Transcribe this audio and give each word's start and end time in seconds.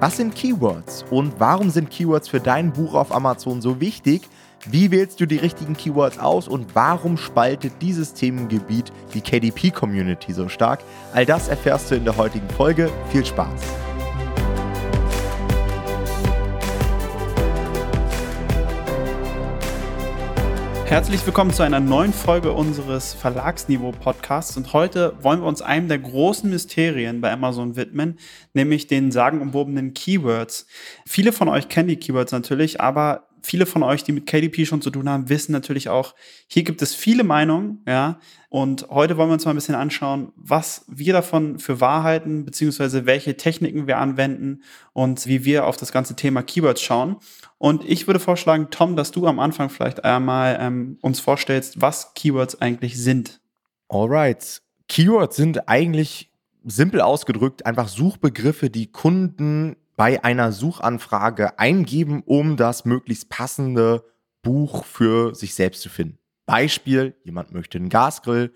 Was 0.00 0.16
sind 0.16 0.36
Keywords 0.36 1.04
und 1.10 1.40
warum 1.40 1.70
sind 1.70 1.90
Keywords 1.90 2.28
für 2.28 2.38
dein 2.38 2.72
Buch 2.72 2.94
auf 2.94 3.12
Amazon 3.12 3.60
so 3.60 3.80
wichtig? 3.80 4.28
Wie 4.70 4.92
wählst 4.92 5.18
du 5.18 5.26
die 5.26 5.38
richtigen 5.38 5.76
Keywords 5.76 6.20
aus 6.20 6.46
und 6.46 6.76
warum 6.76 7.16
spaltet 7.16 7.72
dieses 7.80 8.14
Themengebiet 8.14 8.92
die 9.12 9.20
KDP-Community 9.20 10.32
so 10.32 10.48
stark? 10.48 10.80
All 11.12 11.26
das 11.26 11.48
erfährst 11.48 11.90
du 11.90 11.96
in 11.96 12.04
der 12.04 12.16
heutigen 12.16 12.48
Folge. 12.50 12.90
Viel 13.10 13.26
Spaß! 13.26 13.87
Herzlich 20.88 21.26
willkommen 21.26 21.52
zu 21.52 21.62
einer 21.62 21.80
neuen 21.80 22.14
Folge 22.14 22.50
unseres 22.50 23.12
Verlagsniveau-Podcasts 23.12 24.56
und 24.56 24.72
heute 24.72 25.12
wollen 25.20 25.42
wir 25.42 25.46
uns 25.46 25.60
einem 25.60 25.86
der 25.86 25.98
großen 25.98 26.48
Mysterien 26.48 27.20
bei 27.20 27.30
Amazon 27.30 27.76
widmen, 27.76 28.18
nämlich 28.54 28.86
den 28.86 29.12
sagenumwobenen 29.12 29.92
Keywords. 29.92 30.66
Viele 31.04 31.32
von 31.32 31.50
euch 31.50 31.68
kennen 31.68 31.88
die 31.88 31.98
Keywords 31.98 32.32
natürlich, 32.32 32.80
aber 32.80 33.27
viele 33.42 33.66
von 33.66 33.82
euch, 33.82 34.04
die 34.04 34.12
mit 34.12 34.26
KDP 34.26 34.66
schon 34.66 34.82
zu 34.82 34.90
tun 34.90 35.08
haben, 35.08 35.28
wissen 35.28 35.52
natürlich 35.52 35.88
auch, 35.88 36.14
hier 36.46 36.64
gibt 36.64 36.82
es 36.82 36.94
viele 36.94 37.24
Meinungen, 37.24 37.82
ja. 37.86 38.18
Und 38.50 38.88
heute 38.88 39.16
wollen 39.16 39.28
wir 39.28 39.34
uns 39.34 39.44
mal 39.44 39.52
ein 39.52 39.56
bisschen 39.56 39.74
anschauen, 39.74 40.32
was 40.36 40.84
wir 40.88 41.12
davon 41.12 41.58
für 41.58 41.80
Wahrheiten, 41.80 42.44
beziehungsweise 42.44 43.04
welche 43.04 43.36
Techniken 43.36 43.86
wir 43.86 43.98
anwenden 43.98 44.62
und 44.94 45.26
wie 45.26 45.44
wir 45.44 45.66
auf 45.66 45.76
das 45.76 45.92
ganze 45.92 46.16
Thema 46.16 46.42
Keywords 46.42 46.80
schauen. 46.80 47.16
Und 47.58 47.84
ich 47.84 48.06
würde 48.06 48.20
vorschlagen, 48.20 48.68
Tom, 48.70 48.96
dass 48.96 49.10
du 49.10 49.26
am 49.26 49.38
Anfang 49.38 49.68
vielleicht 49.68 50.04
einmal 50.04 50.56
ähm, 50.60 50.98
uns 51.02 51.20
vorstellst, 51.20 51.80
was 51.82 52.14
Keywords 52.14 52.60
eigentlich 52.62 52.96
sind. 52.96 53.40
Alright. 53.88 54.62
Keywords 54.88 55.36
sind 55.36 55.68
eigentlich 55.68 56.30
simpel 56.64 57.00
ausgedrückt 57.00 57.66
einfach 57.66 57.88
Suchbegriffe, 57.88 58.70
die 58.70 58.90
Kunden 58.90 59.76
bei 59.98 60.22
einer 60.22 60.52
Suchanfrage 60.52 61.58
eingeben, 61.58 62.22
um 62.24 62.56
das 62.56 62.84
möglichst 62.84 63.28
passende 63.30 64.04
Buch 64.42 64.84
für 64.84 65.34
sich 65.34 65.56
selbst 65.56 65.82
zu 65.82 65.88
finden. 65.88 66.18
Beispiel, 66.46 67.16
jemand 67.24 67.52
möchte 67.52 67.78
einen 67.78 67.88
Gasgrill 67.88 68.54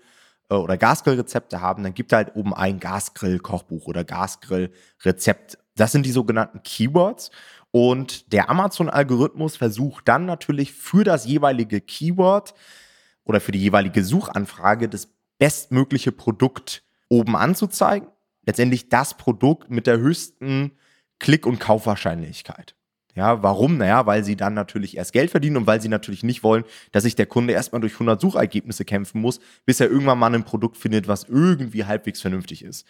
äh, 0.49 0.55
oder 0.55 0.77
Gasgrillrezepte 0.77 1.59
haben, 1.59 1.83
dann 1.83 1.93
gibt 1.93 2.13
er 2.13 2.19
halt 2.19 2.35
oben 2.37 2.53
ein 2.53 2.79
Gasgrill-Kochbuch 2.79 3.87
oder 3.87 4.05
Gasgrill-Rezept. 4.05 5.57
Das 5.75 5.91
sind 5.91 6.05
die 6.05 6.13
sogenannten 6.13 6.63
Keywords. 6.63 7.29
Und 7.71 8.31
der 8.31 8.49
Amazon-Algorithmus 8.49 9.57
versucht 9.57 10.07
dann 10.07 10.25
natürlich 10.25 10.71
für 10.71 11.03
das 11.03 11.25
jeweilige 11.25 11.81
Keyword 11.81 12.53
oder 13.25 13.41
für 13.41 13.51
die 13.51 13.59
jeweilige 13.59 14.05
Suchanfrage 14.05 14.87
das 14.87 15.09
bestmögliche 15.39 16.13
Produkt 16.13 16.83
oben 17.09 17.35
anzuzeigen. 17.35 18.07
Letztendlich 18.45 18.87
das 18.87 19.17
Produkt 19.17 19.69
mit 19.69 19.87
der 19.87 19.97
höchsten 19.97 20.77
Klick- 21.23 21.47
und 21.47 21.57
Kaufwahrscheinlichkeit. 21.57 22.75
Ja, 23.15 23.41
warum? 23.43 23.77
Naja, 23.77 24.05
weil 24.05 24.25
sie 24.25 24.35
dann 24.35 24.53
natürlich 24.53 24.97
erst 24.97 25.13
Geld 25.13 25.31
verdienen 25.31 25.55
und 25.55 25.67
weil 25.67 25.79
sie 25.79 25.87
natürlich 25.87 26.21
nicht 26.21 26.43
wollen, 26.43 26.65
dass 26.91 27.03
sich 27.03 27.15
der 27.15 27.27
Kunde 27.27 27.53
erstmal 27.53 27.79
durch 27.79 27.93
100 27.93 28.19
Suchergebnisse 28.19 28.83
kämpfen 28.83 29.21
muss, 29.21 29.39
bis 29.65 29.79
er 29.79 29.89
irgendwann 29.89 30.19
mal 30.19 30.35
ein 30.35 30.43
Produkt 30.43 30.75
findet, 30.75 31.07
was 31.07 31.23
irgendwie 31.23 31.85
halbwegs 31.85 32.19
vernünftig 32.19 32.61
ist. 32.61 32.85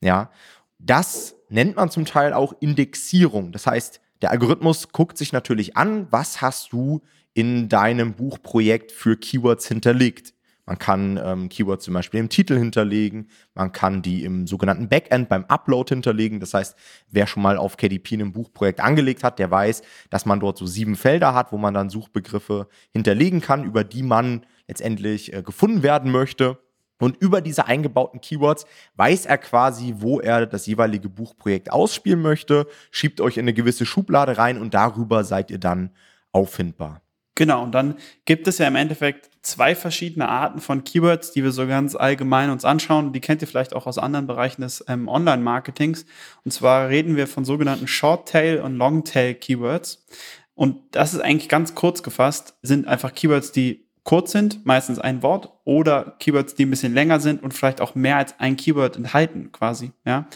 Ja, 0.00 0.32
das 0.80 1.36
nennt 1.48 1.76
man 1.76 1.88
zum 1.88 2.06
Teil 2.06 2.32
auch 2.32 2.54
Indexierung. 2.58 3.52
Das 3.52 3.68
heißt, 3.68 4.00
der 4.20 4.32
Algorithmus 4.32 4.88
guckt 4.88 5.16
sich 5.16 5.32
natürlich 5.32 5.76
an, 5.76 6.08
was 6.10 6.40
hast 6.40 6.72
du 6.72 7.02
in 7.34 7.68
deinem 7.68 8.14
Buchprojekt 8.14 8.90
für 8.90 9.16
Keywords 9.16 9.68
hinterlegt. 9.68 10.34
Man 10.66 10.78
kann 10.78 11.20
ähm, 11.24 11.48
Keywords 11.48 11.84
zum 11.84 11.94
Beispiel 11.94 12.18
im 12.18 12.28
Titel 12.28 12.58
hinterlegen, 12.58 13.30
man 13.54 13.70
kann 13.70 14.02
die 14.02 14.24
im 14.24 14.48
sogenannten 14.48 14.88
Backend 14.88 15.28
beim 15.28 15.44
Upload 15.44 15.94
hinterlegen. 15.94 16.40
Das 16.40 16.54
heißt, 16.54 16.76
wer 17.08 17.28
schon 17.28 17.44
mal 17.44 17.56
auf 17.56 17.76
KDP 17.76 18.16
ein 18.16 18.32
Buchprojekt 18.32 18.80
angelegt 18.80 19.22
hat, 19.22 19.38
der 19.38 19.48
weiß, 19.48 19.82
dass 20.10 20.26
man 20.26 20.40
dort 20.40 20.58
so 20.58 20.66
sieben 20.66 20.96
Felder 20.96 21.34
hat, 21.34 21.52
wo 21.52 21.56
man 21.56 21.72
dann 21.72 21.88
Suchbegriffe 21.88 22.66
hinterlegen 22.90 23.40
kann, 23.40 23.62
über 23.62 23.84
die 23.84 24.02
man 24.02 24.44
letztendlich 24.66 25.32
äh, 25.32 25.42
gefunden 25.42 25.84
werden 25.84 26.10
möchte. 26.10 26.58
Und 26.98 27.16
über 27.18 27.42
diese 27.42 27.66
eingebauten 27.66 28.20
Keywords 28.20 28.66
weiß 28.96 29.26
er 29.26 29.38
quasi, 29.38 29.96
wo 29.98 30.18
er 30.18 30.46
das 30.46 30.66
jeweilige 30.66 31.08
Buchprojekt 31.08 31.70
ausspielen 31.70 32.22
möchte, 32.22 32.66
schiebt 32.90 33.20
euch 33.20 33.36
in 33.36 33.44
eine 33.44 33.52
gewisse 33.52 33.86
Schublade 33.86 34.38
rein 34.38 34.58
und 34.58 34.74
darüber 34.74 35.22
seid 35.22 35.50
ihr 35.50 35.58
dann 35.58 35.90
auffindbar. 36.32 37.05
Genau, 37.36 37.62
und 37.62 37.72
dann 37.72 37.96
gibt 38.24 38.48
es 38.48 38.56
ja 38.58 38.66
im 38.66 38.76
Endeffekt 38.76 39.30
zwei 39.42 39.74
verschiedene 39.74 40.28
Arten 40.28 40.58
von 40.58 40.84
Keywords, 40.84 41.32
die 41.32 41.44
wir 41.44 41.52
so 41.52 41.66
ganz 41.66 41.94
allgemein 41.94 42.50
uns 42.50 42.64
anschauen. 42.64 43.12
Die 43.12 43.20
kennt 43.20 43.42
ihr 43.42 43.46
vielleicht 43.46 43.76
auch 43.76 43.86
aus 43.86 43.98
anderen 43.98 44.26
Bereichen 44.26 44.62
des 44.62 44.84
ähm, 44.88 45.06
Online-Marketings. 45.06 46.06
Und 46.44 46.50
zwar 46.50 46.88
reden 46.88 47.14
wir 47.14 47.26
von 47.26 47.44
sogenannten 47.44 47.86
Short-Tail 47.86 48.60
und 48.60 48.76
Long-Tail-Keywords. 48.76 50.06
Und 50.54 50.78
das 50.92 51.12
ist 51.12 51.20
eigentlich 51.20 51.50
ganz 51.50 51.74
kurz 51.74 52.02
gefasst, 52.02 52.56
sind 52.62 52.88
einfach 52.88 53.14
Keywords, 53.14 53.52
die 53.52 53.86
kurz 54.02 54.32
sind, 54.32 54.64
meistens 54.64 54.98
ein 54.98 55.22
Wort, 55.22 55.50
oder 55.64 56.16
Keywords, 56.18 56.54
die 56.54 56.64
ein 56.64 56.70
bisschen 56.70 56.94
länger 56.94 57.20
sind 57.20 57.42
und 57.42 57.52
vielleicht 57.52 57.82
auch 57.82 57.94
mehr 57.94 58.16
als 58.16 58.40
ein 58.40 58.56
Keyword 58.56 58.96
enthalten, 58.96 59.52
quasi. 59.52 59.92
Ja, 60.06 60.26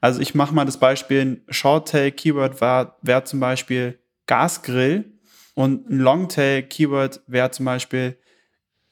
also 0.00 0.20
ich 0.20 0.34
mache 0.34 0.54
mal 0.54 0.64
das 0.64 0.78
Beispiel: 0.78 1.20
ein 1.20 1.42
Short-Tail-Keyword 1.50 2.62
wäre 2.62 3.24
zum 3.24 3.40
Beispiel 3.40 3.98
Gasgrill 4.26 5.17
und 5.58 5.90
ein 5.90 5.98
Longtail-Keyword 5.98 7.22
wäre 7.26 7.50
zum 7.50 7.64
Beispiel 7.64 8.16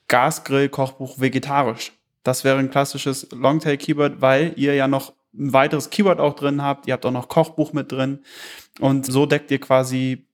Gasgrill-Kochbuch 0.08 1.20
vegetarisch. 1.20 1.92
Das 2.24 2.42
wäre 2.42 2.58
ein 2.58 2.72
klassisches 2.72 3.28
Longtail-Keyword, 3.30 4.20
weil 4.20 4.52
ihr 4.56 4.74
ja 4.74 4.88
noch 4.88 5.12
ein 5.32 5.52
weiteres 5.52 5.90
Keyword 5.90 6.18
auch 6.18 6.34
drin 6.34 6.62
habt. 6.62 6.88
Ihr 6.88 6.94
habt 6.94 7.06
auch 7.06 7.12
noch 7.12 7.28
Kochbuch 7.28 7.72
mit 7.72 7.92
drin. 7.92 8.18
Und 8.80 9.06
so 9.06 9.26
deckt 9.26 9.52
ihr 9.52 9.60
quasi 9.60 10.26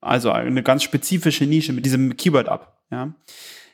also 0.00 0.30
eine 0.30 0.62
ganz 0.62 0.84
spezifische 0.84 1.46
Nische 1.46 1.72
mit 1.72 1.84
diesem 1.84 2.16
Keyword 2.16 2.48
ab. 2.48 2.84
Ja. 2.92 3.12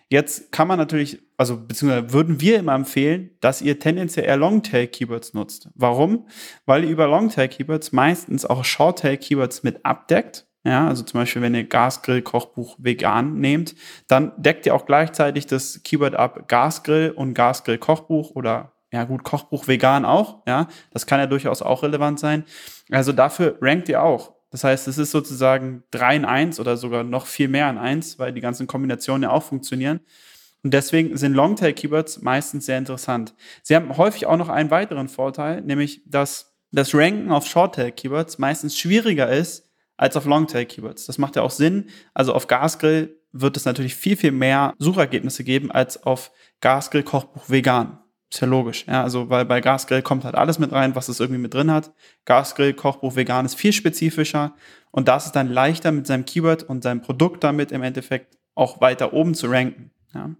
Jetzt 0.08 0.50
kann 0.50 0.66
man 0.66 0.78
natürlich, 0.78 1.19
also 1.36 1.58
beziehungsweise 1.58 2.14
würden 2.14 2.40
wir 2.40 2.58
immer 2.58 2.75
empfehlen, 2.75 3.32
dass 3.42 3.60
ihr 3.60 3.78
tendenziell 3.78 4.25
eher 4.25 4.38
Longtail-Keywords 4.38 5.34
nutzt. 5.34 5.69
Warum? 5.75 6.26
Weil 6.64 6.84
ihr 6.84 6.90
über 6.90 7.06
Longtail-Keywords 7.06 7.92
meistens 7.92 8.46
auch 8.46 8.64
Shorttail-Keywords 8.64 9.62
mit 9.62 9.84
abdeckt 9.84 10.47
ja, 10.64 10.88
also 10.88 11.02
zum 11.02 11.20
Beispiel, 11.20 11.42
wenn 11.42 11.54
ihr 11.54 11.64
Gasgrill 11.64 12.22
Kochbuch 12.22 12.76
vegan 12.78 13.38
nehmt, 13.38 13.74
dann 14.08 14.32
deckt 14.36 14.66
ihr 14.66 14.74
auch 14.74 14.86
gleichzeitig 14.86 15.46
das 15.46 15.82
Keyword 15.82 16.14
ab 16.14 16.48
Gasgrill 16.48 17.10
und 17.10 17.34
Gasgrill 17.34 17.78
Kochbuch 17.78 18.32
oder 18.32 18.72
ja 18.92 19.04
gut, 19.04 19.22
Kochbuch 19.22 19.69
vegan 19.69 20.04
auch, 20.04 20.42
ja, 20.46 20.66
das 20.92 21.06
kann 21.06 21.20
ja 21.20 21.26
durchaus 21.26 21.62
auch 21.62 21.82
relevant 21.82 22.19
sein. 22.19 22.44
Also 22.91 23.12
dafür 23.12 23.58
rankt 23.60 23.88
ihr 23.88 24.02
auch. 24.02 24.34
Das 24.50 24.64
heißt, 24.64 24.88
es 24.88 24.96
ist 24.96 25.10
sozusagen 25.10 25.82
3 25.91 26.16
in 26.16 26.24
1 26.24 26.58
oder 26.58 26.76
sogar 26.78 27.04
noch 27.04 27.26
viel 27.26 27.48
mehr 27.48 27.69
in 27.69 27.76
1, 27.76 28.19
weil 28.19 28.32
die 28.32 28.40
ganzen 28.40 28.66
Kombinationen 28.66 29.25
ja 29.25 29.30
auch 29.30 29.42
funktionieren. 29.42 30.00
Und 30.64 30.72
deswegen 30.75 31.16
sind 31.16 31.34
Longtail-Keywords 31.34 32.22
meistens 32.22 32.66
sehr 32.66 32.78
interessant. 32.78 33.34
Sie 33.62 33.76
haben 33.76 33.96
häufig 33.96 34.26
auch 34.26 34.38
noch 34.38 34.48
einen 34.48 34.70
weiteren 34.70 35.08
Vorteil, 35.08 35.60
nämlich 35.60 36.02
dass 36.06 36.56
das 36.72 36.94
Ranken 36.94 37.30
auf 37.30 37.46
Shorttail-Keywords 37.46 38.38
meistens 38.38 38.78
schwieriger 38.78 39.28
ist 39.28 39.67
als 39.98 40.16
auf 40.16 40.25
Longtail-Keywords. 40.25 41.04
Das 41.04 41.19
macht 41.19 41.36
ja 41.36 41.42
auch 41.42 41.50
Sinn. 41.50 41.91
Also 42.14 42.32
auf 42.32 42.47
Gasgrill 42.47 43.20
wird 43.32 43.56
es 43.59 43.66
natürlich 43.66 43.94
viel, 43.94 44.16
viel 44.16 44.32
mehr 44.32 44.72
Suchergebnisse 44.78 45.44
geben 45.44 45.70
als 45.70 46.03
auf 46.03 46.31
Gasgrill 46.60 47.03
Kochbuch 47.03 47.50
vegan. 47.50 47.98
Ist 48.31 48.41
ja 48.41 48.47
logisch. 48.47 48.84
Ja, 48.87 49.03
also, 49.03 49.31
weil 49.31 49.44
bei 49.44 49.60
Gasgrill 49.60 50.03
kommt 50.03 50.25
halt 50.25 50.34
alles 50.34 50.58
mit 50.58 50.72
rein, 50.72 50.94
was 50.94 51.08
es 51.08 51.19
irgendwie 51.19 51.41
mit 51.41 51.54
drin 51.54 51.70
hat. 51.70 51.92
Gasgrill 52.26 52.75
Kochbuch 52.75 53.16
vegan 53.16 53.47
ist 53.47 53.54
viel 53.54 53.72
spezifischer 53.72 54.54
und 54.91 55.08
das 55.08 55.26
ist 55.26 55.32
dann 55.32 55.48
leichter 55.48 55.92
mit 55.92 56.06
seinem 56.06 56.25
Keyword 56.25 56.62
und 56.62 56.82
seinem 56.82 57.00
Produkt 57.00 57.42
damit 57.42 57.72
im 57.72 57.82
Endeffekt 57.82 58.38
auch 58.54 58.81
weiter 58.81 59.12
oben 59.12 59.34
zu 59.34 59.47
ranken. 59.48 59.91
Ja. 60.14 60.31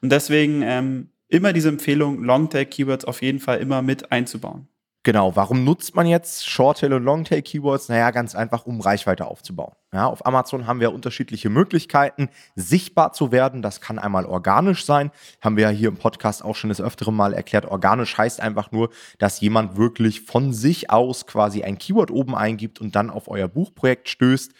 Und 0.00 0.10
deswegen 0.10 0.62
ähm, 0.62 1.10
immer 1.28 1.52
diese 1.52 1.68
Empfehlung, 1.68 2.24
Longtail-Keywords 2.24 3.04
auf 3.04 3.22
jeden 3.22 3.38
Fall 3.38 3.58
immer 3.58 3.82
mit 3.82 4.10
einzubauen. 4.10 4.68
Genau, 5.08 5.34
warum 5.36 5.64
nutzt 5.64 5.94
man 5.94 6.06
jetzt 6.06 6.46
Shorttail 6.46 6.92
und 6.92 7.02
Longtail 7.02 7.40
Keywords? 7.40 7.88
Naja, 7.88 8.10
ganz 8.10 8.34
einfach, 8.34 8.66
um 8.66 8.78
Reichweite 8.82 9.26
aufzubauen. 9.26 9.72
Ja, 9.90 10.06
auf 10.06 10.26
Amazon 10.26 10.66
haben 10.66 10.80
wir 10.80 10.92
unterschiedliche 10.92 11.48
Möglichkeiten, 11.48 12.28
sichtbar 12.56 13.14
zu 13.14 13.32
werden. 13.32 13.62
Das 13.62 13.80
kann 13.80 13.98
einmal 13.98 14.26
organisch 14.26 14.84
sein. 14.84 15.10
Haben 15.40 15.56
wir 15.56 15.62
ja 15.64 15.70
hier 15.70 15.88
im 15.88 15.96
Podcast 15.96 16.44
auch 16.44 16.54
schon 16.54 16.68
das 16.68 16.82
öftere 16.82 17.10
Mal 17.10 17.32
erklärt. 17.32 17.64
Organisch 17.64 18.18
heißt 18.18 18.42
einfach 18.42 18.70
nur, 18.70 18.90
dass 19.16 19.40
jemand 19.40 19.78
wirklich 19.78 20.20
von 20.20 20.52
sich 20.52 20.90
aus 20.90 21.26
quasi 21.26 21.62
ein 21.62 21.78
Keyword 21.78 22.10
oben 22.10 22.34
eingibt 22.34 22.78
und 22.78 22.94
dann 22.94 23.08
auf 23.08 23.28
euer 23.28 23.48
Buchprojekt 23.48 24.10
stößt. 24.10 24.52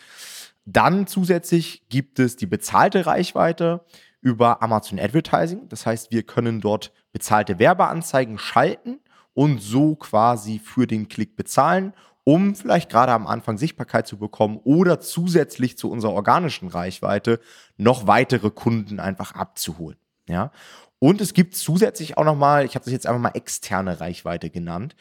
Dann 0.65 1.07
zusätzlich 1.07 1.87
gibt 1.91 2.19
es 2.21 2.37
die 2.37 2.47
bezahlte 2.47 3.05
Reichweite 3.05 3.85
über 4.23 4.63
Amazon 4.63 4.99
Advertising. 4.99 5.69
Das 5.69 5.85
heißt, 5.85 6.11
wir 6.11 6.23
können 6.23 6.63
dort 6.63 6.91
bezahlte 7.13 7.59
Werbeanzeigen 7.59 8.39
schalten 8.39 9.01
und 9.39 9.63
so 9.63 9.95
quasi 9.95 10.59
für 10.59 10.89
den 10.89 11.07
Klick 11.07 11.37
bezahlen, 11.37 11.93
um 12.25 12.57
vielleicht 12.57 12.91
gerade 12.91 13.13
am 13.13 13.29
Anfang 13.29 13.57
Sichtbarkeit 13.57 14.05
zu 14.05 14.19
bekommen 14.19 14.59
oder 14.65 14.99
zusätzlich 14.99 15.79
zu 15.79 15.93
unserer 15.93 16.13
organischen 16.13 16.67
Reichweite 16.67 17.39
noch 17.77 18.09
weitere 18.09 18.51
Kunden 18.51 18.99
einfach 18.99 19.37
abzuholen. 19.37 19.97
Ja. 20.29 20.51
Und 20.99 21.21
es 21.21 21.35
gibt 21.35 21.55
zusätzlich 21.55 22.19
auch 22.19 22.25
nochmal, 22.25 22.65
ich 22.65 22.75
habe 22.75 22.85
das 22.85 22.93
jetzt 22.93 23.07
einfach 23.07 23.21
mal 23.21 23.31
externe 23.35 24.01
Reichweite 24.01 24.51
genannt. 24.51 24.97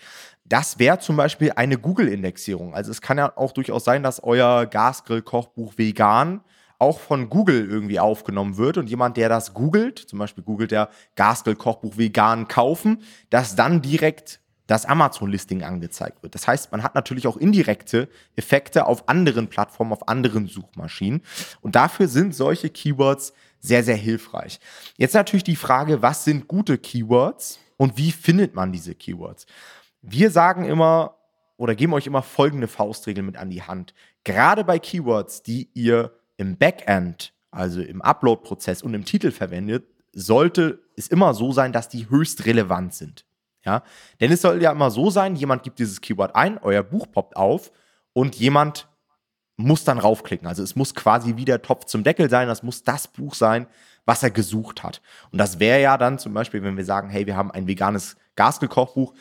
Das 0.45 0.77
wäre 0.77 0.99
zum 0.99 1.17
Beispiel 1.17 1.53
eine 1.55 1.79
Google-Indexierung. 1.79 2.75
Also 2.75 2.91
es 2.91 3.01
kann 3.01 3.17
ja 3.17 3.35
auch 3.35 3.53
durchaus 3.53 3.85
sein, 3.85 4.03
dass 4.03 4.23
euer 4.23 4.67
Gasgrill-Kochbuch 4.67 5.79
vegan 5.79 6.41
auch 6.79 6.99
von 6.99 7.29
Google 7.29 7.67
irgendwie 7.69 7.99
aufgenommen 7.99 8.57
wird 8.57 8.77
und 8.77 8.89
jemand, 8.89 9.17
der 9.17 9.29
das 9.29 9.53
googelt, 9.53 9.99
zum 9.99 10.19
Beispiel 10.19 10.43
googelt 10.43 10.71
der 10.71 10.89
Gasgrill-Kochbuch 11.15 11.97
vegan 11.97 12.47
kaufen, 12.47 13.01
dass 13.29 13.55
dann 13.55 13.81
direkt 13.81 14.39
das 14.67 14.85
Amazon-Listing 14.85 15.63
angezeigt 15.63 16.21
wird. 16.21 16.35
Das 16.35 16.47
heißt, 16.47 16.71
man 16.71 16.83
hat 16.83 16.93
natürlich 16.93 17.25
auch 17.25 17.37
indirekte 17.37 18.09
Effekte 18.35 18.85
auf 18.85 19.07
anderen 19.07 19.47
Plattformen, 19.47 19.93
auf 19.93 20.07
anderen 20.07 20.47
Suchmaschinen. 20.47 21.21
Und 21.61 21.75
dafür 21.75 22.07
sind 22.07 22.35
solche 22.35 22.69
Keywords 22.69 23.33
sehr, 23.59 23.83
sehr 23.83 23.95
hilfreich. 23.95 24.59
Jetzt 24.97 25.15
natürlich 25.15 25.45
die 25.45 25.55
Frage, 25.55 26.01
was 26.01 26.25
sind 26.25 26.47
gute 26.47 26.77
Keywords 26.77 27.59
und 27.77 27.97
wie 27.97 28.11
findet 28.11 28.55
man 28.55 28.71
diese 28.71 28.93
Keywords? 28.93 29.47
Wir 30.01 30.31
sagen 30.31 30.65
immer 30.65 31.15
oder 31.55 31.73
geben 31.73 31.93
euch 31.93 32.05
immer 32.05 32.21
folgende 32.21 32.67
Faustregel 32.67 33.23
mit 33.23 33.37
an 33.37 33.49
die 33.49 33.63
Hand. 33.63 33.93
Gerade 34.23 34.63
bei 34.63 34.77
Keywords, 34.77 35.41
die 35.41 35.69
ihr 35.73 36.11
im 36.37 36.57
Backend, 36.57 37.33
also 37.51 37.81
im 37.81 38.01
Upload-Prozess 38.01 38.81
und 38.81 38.93
im 38.93 39.05
Titel 39.05 39.31
verwendet, 39.31 39.87
sollte 40.13 40.79
es 40.95 41.07
immer 41.07 41.33
so 41.33 41.51
sein, 41.51 41.73
dass 41.73 41.89
die 41.89 42.09
höchst 42.09 42.45
relevant 42.45 42.93
sind. 42.93 43.25
Ja? 43.63 43.83
Denn 44.19 44.31
es 44.31 44.41
soll 44.41 44.61
ja 44.61 44.71
immer 44.71 44.91
so 44.91 45.09
sein, 45.09 45.35
jemand 45.35 45.63
gibt 45.63 45.79
dieses 45.79 46.01
Keyword 46.01 46.35
ein, 46.35 46.57
euer 46.59 46.83
Buch 46.83 47.07
poppt 47.11 47.35
auf 47.35 47.71
und 48.13 48.35
jemand 48.35 48.87
muss 49.57 49.83
dann 49.83 49.97
raufklicken. 49.97 50.47
Also 50.47 50.63
es 50.63 50.75
muss 50.75 50.93
quasi 50.93 51.35
wie 51.35 51.45
der 51.45 51.61
Topf 51.61 51.85
zum 51.85 52.03
Deckel 52.03 52.29
sein, 52.29 52.47
das 52.47 52.63
muss 52.63 52.83
das 52.83 53.07
Buch 53.07 53.33
sein, 53.35 53.67
was 54.05 54.23
er 54.23 54.31
gesucht 54.31 54.83
hat. 54.83 55.01
Und 55.31 55.39
das 55.39 55.59
wäre 55.59 55.81
ja 55.81 55.97
dann 55.97 56.19
zum 56.19 56.33
Beispiel, 56.33 56.63
wenn 56.63 56.77
wir 56.77 56.85
sagen, 56.85 57.09
hey, 57.09 57.25
wir 57.25 57.35
haben 57.35 57.51
ein 57.51 57.67
veganes 57.67 58.15
Gaskelkochbuch, 58.35 59.13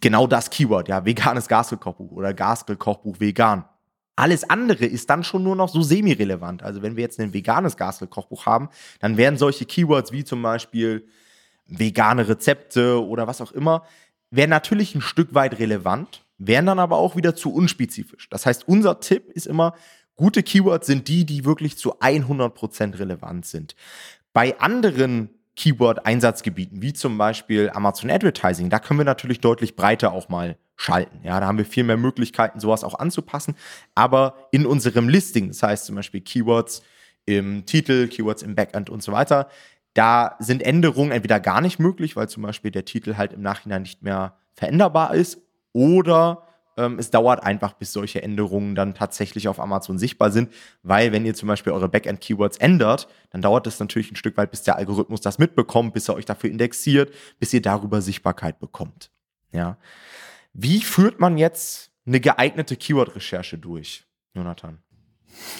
genau 0.00 0.26
das 0.26 0.50
Keyword, 0.50 0.88
ja, 0.88 1.04
veganes 1.04 1.46
Gaskelkochbuch 1.46 2.10
oder 2.10 2.34
Gaskelkochbuch 2.34 3.20
vegan. 3.20 3.64
Alles 4.16 4.48
andere 4.48 4.86
ist 4.86 5.10
dann 5.10 5.22
schon 5.24 5.42
nur 5.42 5.56
noch 5.56 5.68
so 5.68 5.82
semi-relevant. 5.82 6.62
Also 6.62 6.82
wenn 6.82 6.96
wir 6.96 7.02
jetzt 7.02 7.20
ein 7.20 7.34
veganes 7.34 7.76
Gaskelkochbuch 7.76 8.46
haben, 8.46 8.70
dann 8.98 9.18
wären 9.18 9.36
solche 9.36 9.66
Keywords 9.66 10.10
wie 10.10 10.24
zum 10.24 10.42
Beispiel 10.42 11.06
vegane 11.66 12.26
Rezepte 12.26 13.04
oder 13.04 13.26
was 13.26 13.40
auch 13.40 13.52
immer, 13.52 13.84
wären 14.30 14.50
natürlich 14.50 14.94
ein 14.94 15.00
Stück 15.02 15.34
weit 15.34 15.58
relevant, 15.58 16.24
wären 16.38 16.66
dann 16.66 16.78
aber 16.78 16.96
auch 16.96 17.16
wieder 17.16 17.34
zu 17.34 17.52
unspezifisch. 17.52 18.28
Das 18.30 18.46
heißt, 18.46 18.66
unser 18.66 19.00
Tipp 19.00 19.30
ist 19.32 19.46
immer, 19.46 19.74
gute 20.16 20.42
Keywords 20.42 20.86
sind 20.86 21.08
die, 21.08 21.24
die 21.24 21.44
wirklich 21.44 21.76
zu 21.76 22.00
100% 22.00 22.98
relevant 22.98 23.46
sind. 23.46 23.76
Bei 24.32 24.58
anderen 24.60 25.30
Keyword-Einsatzgebieten, 25.56 26.82
wie 26.82 26.92
zum 26.92 27.16
Beispiel 27.18 27.70
Amazon 27.70 28.10
Advertising, 28.10 28.70
da 28.70 28.78
können 28.78 29.00
wir 29.00 29.04
natürlich 29.04 29.40
deutlich 29.40 29.76
breiter 29.76 30.12
auch 30.12 30.28
mal 30.28 30.56
schalten. 30.76 31.20
Ja, 31.22 31.40
da 31.40 31.46
haben 31.46 31.58
wir 31.58 31.64
viel 31.64 31.84
mehr 31.84 31.96
Möglichkeiten, 31.96 32.60
sowas 32.60 32.84
auch 32.84 32.98
anzupassen. 32.98 33.56
Aber 33.94 34.34
in 34.52 34.66
unserem 34.66 35.08
Listing, 35.08 35.48
das 35.48 35.62
heißt 35.62 35.86
zum 35.86 35.96
Beispiel 35.96 36.20
Keywords 36.20 36.82
im 37.24 37.66
Titel, 37.66 38.08
Keywords 38.08 38.42
im 38.42 38.54
Backend 38.54 38.90
und 38.90 39.02
so 39.02 39.12
weiter, 39.12 39.48
da 39.94 40.36
sind 40.38 40.62
Änderungen 40.62 41.10
entweder 41.10 41.40
gar 41.40 41.60
nicht 41.60 41.78
möglich, 41.78 42.16
weil 42.16 42.28
zum 42.28 42.42
Beispiel 42.42 42.70
der 42.70 42.84
Titel 42.84 43.16
halt 43.16 43.32
im 43.32 43.40
Nachhinein 43.40 43.82
nicht 43.82 44.02
mehr 44.02 44.36
veränderbar 44.52 45.14
ist, 45.14 45.40
oder 45.72 46.46
ähm, 46.78 46.98
es 46.98 47.10
dauert 47.10 47.42
einfach, 47.42 47.74
bis 47.74 47.92
solche 47.92 48.22
Änderungen 48.22 48.74
dann 48.74 48.94
tatsächlich 48.94 49.46
auf 49.46 49.60
Amazon 49.60 49.98
sichtbar 49.98 50.30
sind, 50.30 50.52
weil 50.82 51.12
wenn 51.12 51.26
ihr 51.26 51.34
zum 51.34 51.48
Beispiel 51.48 51.74
eure 51.74 51.88
Backend-Keywords 51.88 52.56
ändert, 52.56 53.08
dann 53.30 53.42
dauert 53.42 53.66
es 53.66 53.78
natürlich 53.78 54.10
ein 54.10 54.16
Stück 54.16 54.38
weit, 54.38 54.50
bis 54.50 54.62
der 54.62 54.76
Algorithmus 54.76 55.20
das 55.20 55.38
mitbekommt, 55.38 55.92
bis 55.92 56.08
er 56.08 56.14
euch 56.14 56.24
dafür 56.24 56.48
indexiert, 56.50 57.12
bis 57.38 57.52
ihr 57.52 57.60
darüber 57.60 58.00
Sichtbarkeit 58.00 58.58
bekommt. 58.58 59.10
Ja. 59.52 59.76
Wie 60.58 60.80
führt 60.80 61.20
man 61.20 61.36
jetzt 61.36 61.92
eine 62.06 62.18
geeignete 62.18 62.78
Keyword-Recherche 62.78 63.58
durch, 63.58 64.06
Jonathan? 64.32 64.82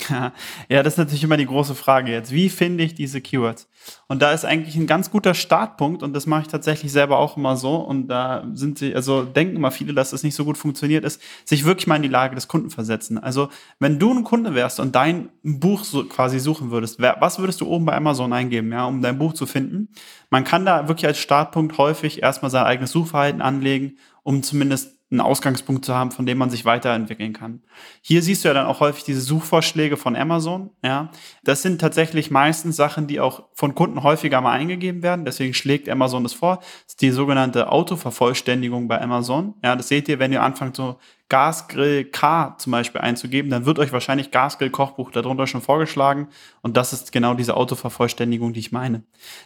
Ja, 0.68 0.82
das 0.82 0.94
ist 0.94 0.98
natürlich 0.98 1.24
immer 1.24 1.36
die 1.36 1.46
große 1.46 1.74
Frage 1.74 2.12
jetzt. 2.12 2.32
Wie 2.32 2.48
finde 2.48 2.84
ich 2.84 2.94
diese 2.94 3.20
Keywords? 3.20 3.68
Und 4.08 4.22
da 4.22 4.32
ist 4.32 4.44
eigentlich 4.44 4.76
ein 4.76 4.86
ganz 4.86 5.10
guter 5.10 5.34
Startpunkt 5.34 6.02
und 6.02 6.12
das 6.12 6.26
mache 6.26 6.42
ich 6.42 6.48
tatsächlich 6.48 6.92
selber 6.92 7.18
auch 7.18 7.36
immer 7.36 7.56
so. 7.56 7.76
Und 7.76 8.08
da 8.08 8.44
sind 8.54 8.78
sie, 8.78 8.94
also 8.94 9.22
denken 9.24 9.56
immer 9.56 9.70
viele, 9.70 9.94
dass 9.94 10.10
das 10.10 10.22
nicht 10.22 10.34
so 10.34 10.44
gut 10.44 10.58
funktioniert 10.58 11.04
ist, 11.04 11.20
sich 11.44 11.64
wirklich 11.64 11.86
mal 11.86 11.96
in 11.96 12.02
die 12.02 12.08
Lage 12.08 12.34
des 12.34 12.48
Kunden 12.48 12.70
versetzen. 12.70 13.18
Also, 13.18 13.48
wenn 13.78 13.98
du 13.98 14.12
ein 14.12 14.24
Kunde 14.24 14.54
wärst 14.54 14.80
und 14.80 14.94
dein 14.94 15.28
Buch 15.42 15.84
so 15.84 16.04
quasi 16.04 16.38
suchen 16.38 16.70
würdest, 16.70 17.00
was 17.00 17.38
würdest 17.38 17.60
du 17.60 17.66
oben 17.66 17.84
bei 17.84 17.94
Amazon 17.94 18.32
eingeben, 18.32 18.72
ja, 18.72 18.86
um 18.86 19.02
dein 19.02 19.18
Buch 19.18 19.34
zu 19.34 19.46
finden? 19.46 19.88
Man 20.30 20.44
kann 20.44 20.64
da 20.64 20.88
wirklich 20.88 21.06
als 21.06 21.18
Startpunkt 21.18 21.78
häufig 21.78 22.22
erstmal 22.22 22.50
sein 22.50 22.64
eigenes 22.64 22.90
Suchverhalten 22.90 23.42
anlegen, 23.42 23.98
um 24.22 24.42
zumindest 24.42 24.95
einen 25.10 25.20
Ausgangspunkt 25.20 25.84
zu 25.84 25.94
haben, 25.94 26.10
von 26.10 26.26
dem 26.26 26.36
man 26.36 26.50
sich 26.50 26.64
weiterentwickeln 26.64 27.32
kann. 27.32 27.62
Hier 28.00 28.22
siehst 28.22 28.42
du 28.42 28.48
ja 28.48 28.54
dann 28.54 28.66
auch 28.66 28.80
häufig 28.80 29.04
diese 29.04 29.20
Suchvorschläge 29.20 29.96
von 29.96 30.16
Amazon. 30.16 30.70
Ja, 30.82 31.10
das 31.44 31.62
sind 31.62 31.80
tatsächlich 31.80 32.32
meistens 32.32 32.74
Sachen, 32.74 33.06
die 33.06 33.20
auch 33.20 33.44
von 33.54 33.76
Kunden 33.76 34.02
häufiger 34.02 34.40
mal 34.40 34.50
eingegeben 34.52 35.04
werden. 35.04 35.24
Deswegen 35.24 35.54
schlägt 35.54 35.88
Amazon 35.88 36.24
das 36.24 36.32
vor. 36.32 36.56
Das 36.56 36.94
ist 36.94 37.02
die 37.02 37.12
sogenannte 37.12 37.70
Autovervollständigung 37.70 38.88
bei 38.88 39.00
Amazon. 39.00 39.54
Ja, 39.62 39.76
das 39.76 39.86
seht 39.86 40.08
ihr, 40.08 40.18
wenn 40.18 40.32
ihr 40.32 40.42
anfangt 40.42 40.74
so 40.74 40.98
Gasgrill 41.28 42.04
K 42.04 42.54
zum 42.58 42.70
Beispiel 42.70 43.00
einzugeben, 43.00 43.50
dann 43.50 43.66
wird 43.66 43.80
euch 43.80 43.92
wahrscheinlich 43.92 44.30
Gasgrill 44.30 44.70
Kochbuch 44.70 45.10
darunter 45.10 45.48
schon 45.48 45.60
vorgeschlagen. 45.60 46.28
Und 46.62 46.76
das 46.76 46.92
ist 46.92 47.10
genau 47.10 47.34
diese 47.34 47.56
Autovervollständigung, 47.56 48.52
die 48.52 48.60
ich 48.60 48.70
meine. 48.70 49.02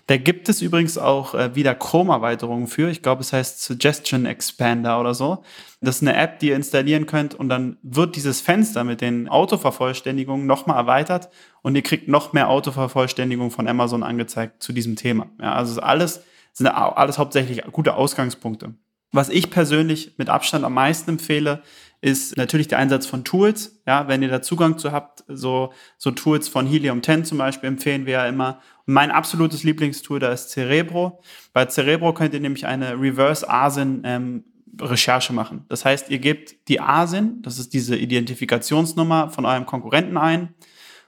Da 0.07 0.19
gibt 0.19 0.51
es 0.51 0.61
übrigens 0.61 0.99
auch 0.99 1.35
äh, 1.35 1.55
wieder 1.55 1.75
Chrome-Erweiterungen 1.75 2.67
für. 2.67 2.91
Ich 2.91 3.01
glaube, 3.03 3.23
es 3.23 3.33
heißt 3.33 3.63
Suggestion 3.63 4.27
Expander 4.27 5.01
oder 5.01 5.15
so. 5.15 5.43
Das 5.81 5.97
ist 5.97 6.03
eine 6.03 6.17
App, 6.17 6.39
die 6.41 6.49
ihr 6.49 6.57
installieren 6.57 7.07
könnt 7.07 7.35
und 7.35 7.49
dann 7.49 7.79
wird 7.83 8.15
dieses 8.15 8.43
Fenster 8.43 8.85
mit 8.85 9.01
den 9.01 9.29
Autovervollständigungen 9.29 10.47
nochmal 10.47 10.77
erweitert 10.77 11.31
und 11.63 11.75
ihr 11.75 11.83
kriegt 11.83 12.09
noch 12.09 12.35
mehr 12.35 12.51
Autovervollständigung 12.51 13.51
von 13.51 13.67
Amazon 13.67 14.03
angezeigt 14.03 14.63
zu 14.63 14.75
diesem 14.75 14.97
Thema. 14.97 15.29
Ja, 15.41 15.55
also 15.55 15.81
alles 15.81 16.23
sind 16.53 16.67
alles 16.67 17.19
hauptsächlich 17.19 17.63
gute 17.73 17.95
Ausgangspunkte. 17.95 18.75
Was 19.13 19.29
ich 19.29 19.51
persönlich 19.51 20.15
mit 20.19 20.29
Abstand 20.29 20.65
am 20.65 20.75
meisten 20.75 21.11
empfehle, 21.11 21.63
ist 22.01 22.37
natürlich 22.37 22.69
der 22.69 22.79
Einsatz 22.79 23.07
von 23.07 23.25
Tools. 23.25 23.81
Ja, 23.87 24.09
wenn 24.09 24.23
ihr 24.23 24.29
da 24.29 24.41
Zugang 24.41 24.79
zu 24.79 24.93
habt, 24.93 25.25
so, 25.29 25.73
so 25.99 26.11
Tools 26.13 26.49
von 26.49 26.67
Helium 26.67 27.03
10 27.03 27.25
zum 27.25 27.39
Beispiel 27.39 27.69
empfehlen 27.69 28.07
wir 28.07 28.13
ja 28.15 28.27
immer. 28.27 28.61
Und 28.87 28.95
mein 28.95 29.11
absolutes 29.11 29.65
Lieblingstool 29.65 30.19
da 30.19 30.33
ist 30.33 30.51
Cerebro. 30.51 31.21
Bei 31.53 31.67
Cerebro 31.67 32.15
könnt 32.15 32.33
ihr 32.33 32.41
nämlich 32.41 32.67
eine 32.67 32.99
Reverse 32.99 33.49
ASIN 33.49 34.03
ähm, 34.05 34.45
Recherche 34.81 35.33
machen. 35.33 35.65
Das 35.69 35.85
heißt, 35.85 36.11
ihr 36.11 36.19
gebt 36.19 36.69
die 36.69 36.81
ASIN, 36.81 37.43
das 37.43 37.59
ist 37.59 37.75
diese 37.75 37.97
Identifikationsnummer 37.97 39.31
von 39.31 39.45
eurem 39.45 39.67
Konkurrenten 39.67 40.17
ein 40.17 40.55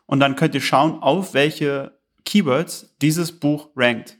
und 0.07 0.21
dann 0.21 0.37
könnt 0.37 0.55
ihr 0.55 0.61
schauen, 0.61 1.03
auf 1.03 1.33
welche 1.33 1.99
Keywords 2.25 2.95
dieses 3.01 3.33
Buch 3.33 3.71
rankt. 3.77 4.19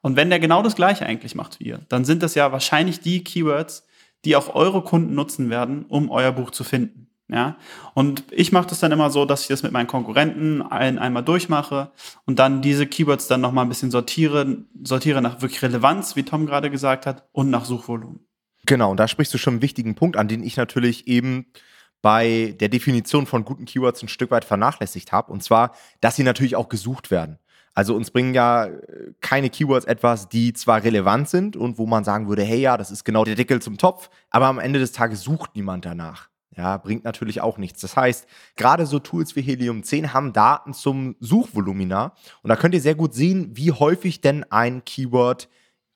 Und 0.00 0.16
wenn 0.16 0.30
der 0.30 0.40
genau 0.40 0.62
das 0.62 0.76
gleiche 0.76 1.06
eigentlich 1.06 1.34
macht 1.34 1.60
wie 1.60 1.64
ihr, 1.64 1.80
dann 1.88 2.04
sind 2.04 2.22
das 2.22 2.34
ja 2.34 2.52
wahrscheinlich 2.52 3.00
die 3.00 3.24
Keywords, 3.24 3.86
die 4.24 4.36
auch 4.36 4.54
eure 4.54 4.82
Kunden 4.82 5.14
nutzen 5.14 5.50
werden, 5.50 5.84
um 5.88 6.10
euer 6.10 6.32
Buch 6.32 6.50
zu 6.50 6.64
finden. 6.64 7.08
Ja, 7.30 7.56
und 7.92 8.24
ich 8.30 8.52
mache 8.52 8.68
das 8.68 8.80
dann 8.80 8.90
immer 8.90 9.10
so, 9.10 9.26
dass 9.26 9.42
ich 9.42 9.48
das 9.48 9.62
mit 9.62 9.70
meinen 9.70 9.86
Konkurrenten 9.86 10.62
ein, 10.62 10.98
einmal 10.98 11.22
durchmache 11.22 11.90
und 12.24 12.38
dann 12.38 12.62
diese 12.62 12.86
Keywords 12.86 13.26
dann 13.26 13.42
nochmal 13.42 13.66
ein 13.66 13.68
bisschen 13.68 13.90
sortiere, 13.90 14.64
sortiere 14.82 15.20
nach 15.20 15.42
wirklich 15.42 15.60
Relevanz, 15.60 16.16
wie 16.16 16.22
Tom 16.22 16.46
gerade 16.46 16.70
gesagt 16.70 17.04
hat, 17.04 17.28
und 17.32 17.50
nach 17.50 17.66
Suchvolumen. 17.66 18.20
Genau, 18.64 18.90
und 18.90 18.96
da 18.96 19.08
sprichst 19.08 19.34
du 19.34 19.38
schon 19.38 19.54
einen 19.54 19.62
wichtigen 19.62 19.94
Punkt 19.94 20.16
an, 20.16 20.26
den 20.26 20.42
ich 20.42 20.56
natürlich 20.56 21.06
eben 21.06 21.52
bei 22.00 22.56
der 22.60 22.70
Definition 22.70 23.26
von 23.26 23.44
guten 23.44 23.66
Keywords 23.66 24.02
ein 24.02 24.08
Stück 24.08 24.30
weit 24.30 24.44
vernachlässigt 24.44 25.12
habe. 25.12 25.32
Und 25.32 25.42
zwar, 25.42 25.74
dass 26.00 26.16
sie 26.16 26.22
natürlich 26.22 26.56
auch 26.56 26.68
gesucht 26.68 27.10
werden. 27.10 27.38
Also 27.78 27.94
uns 27.94 28.10
bringen 28.10 28.34
ja 28.34 28.64
äh, 28.64 29.12
keine 29.20 29.50
Keywords 29.50 29.86
etwas, 29.86 30.28
die 30.28 30.52
zwar 30.52 30.82
relevant 30.82 31.28
sind 31.28 31.56
und 31.56 31.78
wo 31.78 31.86
man 31.86 32.02
sagen 32.02 32.28
würde, 32.28 32.42
hey 32.42 32.58
ja, 32.58 32.76
das 32.76 32.90
ist 32.90 33.04
genau 33.04 33.22
der 33.22 33.36
Deckel 33.36 33.62
zum 33.62 33.78
Topf, 33.78 34.10
aber 34.30 34.46
am 34.46 34.58
Ende 34.58 34.80
des 34.80 34.90
Tages 34.90 35.20
sucht 35.20 35.54
niemand 35.54 35.84
danach. 35.84 36.28
Ja, 36.56 36.76
bringt 36.78 37.04
natürlich 37.04 37.40
auch 37.40 37.56
nichts. 37.56 37.80
Das 37.80 37.96
heißt, 37.96 38.26
gerade 38.56 38.84
so 38.84 38.98
Tools 38.98 39.36
wie 39.36 39.42
Helium 39.42 39.84
10 39.84 40.12
haben 40.12 40.32
Daten 40.32 40.74
zum 40.74 41.14
Suchvolumina 41.20 42.14
und 42.42 42.48
da 42.48 42.56
könnt 42.56 42.74
ihr 42.74 42.80
sehr 42.80 42.96
gut 42.96 43.14
sehen, 43.14 43.50
wie 43.52 43.70
häufig 43.70 44.20
denn 44.20 44.42
ein 44.50 44.84
Keyword 44.84 45.48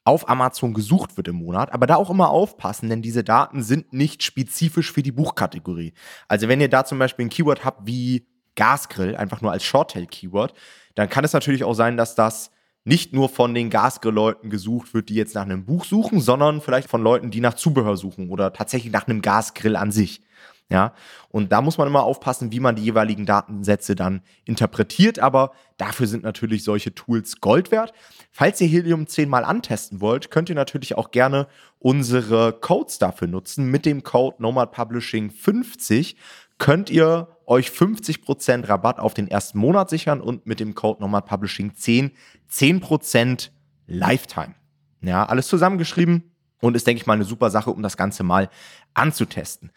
auf 0.04 0.28
Amazon 0.28 0.74
gesucht 0.74 1.16
wird 1.16 1.26
im 1.26 1.36
Monat, 1.36 1.72
aber 1.72 1.88
da 1.88 1.96
auch 1.96 2.10
immer 2.10 2.30
aufpassen, 2.30 2.90
denn 2.90 3.02
diese 3.02 3.24
Daten 3.24 3.64
sind 3.64 3.92
nicht 3.92 4.22
spezifisch 4.22 4.92
für 4.92 5.02
die 5.02 5.10
Buchkategorie. 5.10 5.94
Also 6.28 6.46
wenn 6.46 6.60
ihr 6.60 6.68
da 6.68 6.84
zum 6.84 7.00
Beispiel 7.00 7.26
ein 7.26 7.30
Keyword 7.30 7.64
habt 7.64 7.88
wie 7.88 8.28
Gasgrill, 8.56 9.16
einfach 9.16 9.40
nur 9.40 9.52
als 9.52 9.64
Shorttail-Keyword, 9.64 10.54
dann 10.94 11.08
kann 11.08 11.24
es 11.24 11.32
natürlich 11.32 11.64
auch 11.64 11.74
sein, 11.74 11.96
dass 11.96 12.14
das 12.14 12.50
nicht 12.84 13.12
nur 13.12 13.28
von 13.28 13.54
den 13.54 13.70
Gasgrill-Leuten 13.70 14.50
gesucht 14.50 14.92
wird, 14.92 15.08
die 15.08 15.14
jetzt 15.14 15.34
nach 15.34 15.42
einem 15.42 15.64
Buch 15.64 15.84
suchen, 15.84 16.20
sondern 16.20 16.60
vielleicht 16.60 16.88
von 16.88 17.02
Leuten, 17.02 17.30
die 17.30 17.40
nach 17.40 17.54
Zubehör 17.54 17.96
suchen 17.96 18.28
oder 18.28 18.52
tatsächlich 18.52 18.92
nach 18.92 19.06
einem 19.06 19.22
Gasgrill 19.22 19.76
an 19.76 19.92
sich. 19.92 20.22
Ja, 20.68 20.94
und 21.28 21.52
da 21.52 21.60
muss 21.60 21.76
man 21.76 21.86
immer 21.86 22.02
aufpassen, 22.02 22.50
wie 22.50 22.60
man 22.60 22.76
die 22.76 22.84
jeweiligen 22.84 23.26
Datensätze 23.26 23.94
dann 23.94 24.22
interpretiert, 24.46 25.18
aber 25.18 25.52
dafür 25.76 26.06
sind 26.06 26.22
natürlich 26.22 26.64
solche 26.64 26.94
Tools 26.94 27.42
Gold 27.42 27.70
wert. 27.70 27.92
Falls 28.30 28.58
ihr 28.62 28.68
Helium 28.68 29.06
10 29.06 29.28
mal 29.28 29.44
antesten 29.44 30.00
wollt, 30.00 30.30
könnt 30.30 30.48
ihr 30.48 30.54
natürlich 30.54 30.96
auch 30.96 31.10
gerne 31.10 31.46
unsere 31.78 32.54
Codes 32.54 32.98
dafür 32.98 33.28
nutzen. 33.28 33.66
Mit 33.70 33.84
dem 33.84 34.02
Code 34.02 34.36
Nomad 34.38 34.72
Publishing 34.72 35.30
50 35.30 36.16
könnt 36.58 36.90
ihr 36.90 37.28
euch 37.46 37.68
50% 37.68 38.68
Rabatt 38.68 38.98
auf 38.98 39.14
den 39.14 39.28
ersten 39.28 39.58
Monat 39.58 39.90
sichern 39.90 40.20
und 40.20 40.46
mit 40.46 40.60
dem 40.60 40.74
Code 40.74 41.00
Nomad 41.00 41.26
Publishing 41.26 41.74
10 41.74 42.12
10% 42.50 43.50
Lifetime. 43.86 44.54
Ja, 45.00 45.26
alles 45.26 45.48
zusammengeschrieben 45.48 46.32
und 46.60 46.76
ist, 46.76 46.86
denke 46.86 47.00
ich 47.00 47.06
mal, 47.06 47.14
eine 47.14 47.24
super 47.24 47.50
Sache, 47.50 47.70
um 47.70 47.82
das 47.82 47.96
Ganze 47.96 48.22
mal 48.22 48.48
anzutesten. 48.94 49.72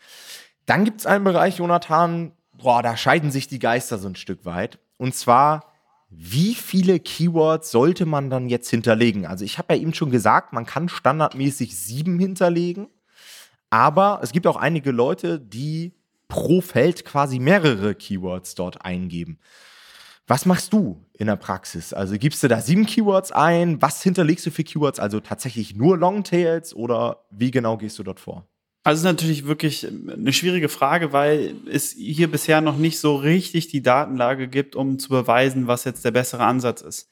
Dann 0.66 0.86
gibt 0.86 1.02
es 1.02 1.06
einen 1.06 1.24
Bereich, 1.24 1.58
Jonathan, 1.58 2.32
boah, 2.54 2.84
da 2.84 2.96
scheiden 2.96 3.32
sich 3.32 3.48
die 3.48 3.60
Geister 3.60 3.98
so 3.98 4.08
ein 4.08 4.16
Stück 4.16 4.46
weit. 4.46 4.80
Und 4.98 5.16
zwar, 5.16 5.74
wie 6.10 6.56
viele 6.56 7.00
Keywords 7.00 7.72
sollte 7.72 8.06
man 8.06 8.30
dann 8.30 8.50
jetzt 8.50 8.70
hinterlegen? 8.70 9.26
Also 9.26 9.44
ich 9.44 9.58
habe 9.58 9.74
ja 9.74 9.82
eben 9.82 9.94
schon 9.94 10.12
gesagt, 10.12 10.54
man 10.54 10.66
kann 10.66 10.88
standardmäßig 10.88 11.78
sieben 11.78 12.20
hinterlegen, 12.20 12.88
aber 13.70 14.20
es 14.22 14.32
gibt 14.32 14.48
auch 14.48 14.56
einige 14.56 14.92
Leute, 14.92 15.40
die 15.40 15.94
pro 16.28 16.62
Feld 16.62 17.06
quasi 17.06 17.40
mehrere 17.40 17.96
Keywords 17.96 18.56
dort 18.56 18.84
eingeben. 18.84 19.40
Was 20.28 20.46
machst 20.46 20.74
du 20.74 21.06
in 21.14 21.28
der 21.28 21.36
Praxis? 21.36 21.94
Also 21.94 22.18
gibst 22.18 22.42
du 22.42 22.48
da 22.48 22.60
sieben 22.60 22.88
Keywords 22.88 23.32
ein? 23.32 23.82
Was 23.82 24.02
hinterlegst 24.02 24.46
du 24.46 24.52
für 24.52 24.64
Keywords? 24.64 25.00
Also 25.00 25.20
tatsächlich 25.20 25.76
nur 25.76 25.98
Longtails 25.98 26.76
oder 26.76 27.26
wie 27.30 27.52
genau 27.52 27.78
gehst 27.78 28.00
du 28.00 28.04
dort 28.04 28.20
vor? 28.20 28.48
Also 28.84 29.00
ist 29.00 29.06
natürlich 29.06 29.46
wirklich 29.46 29.88
eine 29.88 30.32
schwierige 30.32 30.70
Frage, 30.70 31.12
weil 31.12 31.56
es 31.72 31.92
hier 31.92 32.30
bisher 32.30 32.62
noch 32.62 32.78
nicht 32.78 33.00
so 33.00 33.16
richtig 33.16 33.68
die 33.68 33.82
Datenlage 33.82 34.48
gibt, 34.48 34.76
um 34.76 35.00
zu 35.00 35.10
beweisen, 35.10 35.66
was 35.68 35.86
jetzt 35.86 36.06
der 36.06 36.12
bessere 36.12 36.44
Ansatz 36.44 36.82
ist. 36.82 37.10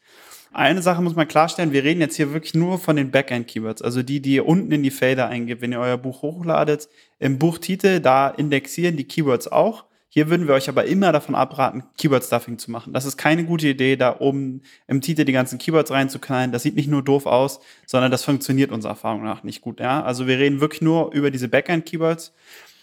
Eine 0.54 0.84
Sache 0.84 1.02
muss 1.02 1.16
man 1.16 1.28
klarstellen, 1.28 1.72
wir 1.72 1.84
reden 1.84 2.00
jetzt 2.00 2.16
hier 2.16 2.32
wirklich 2.32 2.54
nur 2.54 2.78
von 2.78 2.96
den 2.96 3.10
Backend-Keywords, 3.10 3.82
also 3.82 4.04
die, 4.04 4.22
die 4.22 4.36
ihr 4.36 4.46
unten 4.46 4.72
in 4.72 4.84
die 4.84 4.92
Felder 4.92 5.28
eingibt, 5.28 5.62
wenn 5.62 5.72
ihr 5.72 5.80
euer 5.80 5.98
Buch 5.98 6.22
hochladet. 6.22 6.90
Im 7.18 7.40
Buchtitel, 7.40 8.00
da 8.00 8.30
indexieren 8.30 8.96
die 8.96 9.06
Keywords 9.06 9.52
auch. 9.52 9.86
Hier 10.10 10.30
würden 10.30 10.48
wir 10.48 10.54
euch 10.54 10.70
aber 10.70 10.86
immer 10.86 11.12
davon 11.12 11.34
abraten, 11.34 11.86
Keyword-Stuffing 11.98 12.60
zu 12.60 12.70
machen. 12.70 12.94
Das 12.94 13.04
ist 13.04 13.18
keine 13.18 13.46
gute 13.46 13.68
Idee, 13.68 13.96
da 13.96 14.20
oben 14.20 14.62
im 14.88 15.02
Titel 15.02 15.26
die 15.26 15.32
ganzen 15.32 15.58
Keywords 15.58 15.90
reinzuknallen. 15.90 16.52
Das 16.52 16.62
sieht 16.62 16.76
nicht 16.76 16.88
nur 16.88 17.02
doof 17.02 17.26
aus, 17.26 17.60
sondern 17.88 18.12
das 18.12 18.24
funktioniert 18.24 18.72
unserer 18.72 18.92
Erfahrung 18.92 19.24
nach 19.24 19.42
nicht 19.42 19.62
gut. 19.62 19.80
Ja? 19.80 20.04
Also 20.04 20.28
wir 20.28 20.38
reden 20.38 20.62
wirklich 20.62 20.84
nur 20.84 21.12
über 21.14 21.32
diese 21.32 21.48
Backend-Keywords. 21.48 22.32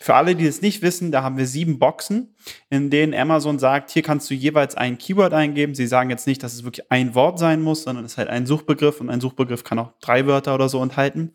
Für 0.00 0.14
alle, 0.14 0.35
die 0.35 0.47
es 0.47 0.62
nicht 0.62 0.83
wissen, 0.83 1.12
da 1.12 1.23
haben 1.23 1.37
wir 1.37 1.47
sieben 1.47 1.78
Boxen, 1.78 2.35
in 2.71 2.90
denen 2.90 3.14
Amazon 3.14 3.59
sagt, 3.59 3.90
hier 3.90 4.02
kannst 4.02 4.30
du 4.30 4.35
jeweils 4.35 4.75
ein 4.75 4.99
Keyword 4.99 5.35
eingeben. 5.35 5.75
Sie 5.75 5.87
sagen 5.87 6.11
jetzt 6.11 6.26
nicht, 6.26 6.42
dass 6.42 6.54
es 6.54 6.64
wirklich 6.64 6.90
ein 6.90 7.14
Wort 7.14 7.38
sein 7.38 7.61
muss, 7.61 7.83
sondern 7.83 8.04
es 8.04 8.12
ist 8.12 8.19
halt 8.19 8.28
ein 8.28 8.47
Suchbegriff 8.47 9.00
und 9.00 9.11
ein 9.11 9.21
Suchbegriff 9.21 9.62
kann 9.62 9.78
auch 9.78 9.92
drei 10.00 10.26
Wörter 10.26 10.54
oder 10.54 10.69
so 10.69 10.83
enthalten. 10.83 11.33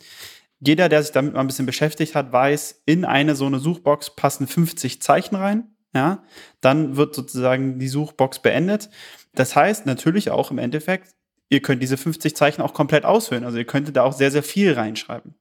Jeder, 0.59 0.89
der 0.89 1.03
sich 1.03 1.11
damit 1.11 1.33
mal 1.33 1.41
ein 1.41 1.47
bisschen 1.47 1.67
beschäftigt 1.67 2.15
hat, 2.15 2.31
weiß, 2.31 2.81
in 2.85 3.05
eine 3.05 3.35
so 3.35 3.45
eine 3.45 3.59
Suchbox 3.59 4.15
passen 4.15 4.47
50 4.47 5.01
Zeichen 5.01 5.35
rein 5.35 5.75
ja, 5.95 6.23
dann 6.59 6.97
wird 6.97 7.15
sozusagen 7.15 7.79
die 7.79 7.87
Suchbox 7.87 8.39
beendet. 8.39 8.89
Das 9.33 9.55
heißt 9.55 9.85
natürlich 9.85 10.29
auch 10.29 10.51
im 10.51 10.57
Endeffekt, 10.57 11.15
ihr 11.49 11.61
könnt 11.61 11.81
diese 11.81 11.95
50 11.95 12.35
Zeichen 12.35 12.61
auch 12.61 12.73
komplett 12.73 13.05
ausfüllen. 13.05 13.45
Also 13.45 13.57
ihr 13.57 13.65
könntet 13.65 13.95
da 13.95 14.03
auch 14.03 14.11
sehr, 14.11 14.29
sehr 14.29 14.43
viel 14.43 14.73
reinschreiben. 14.73 15.35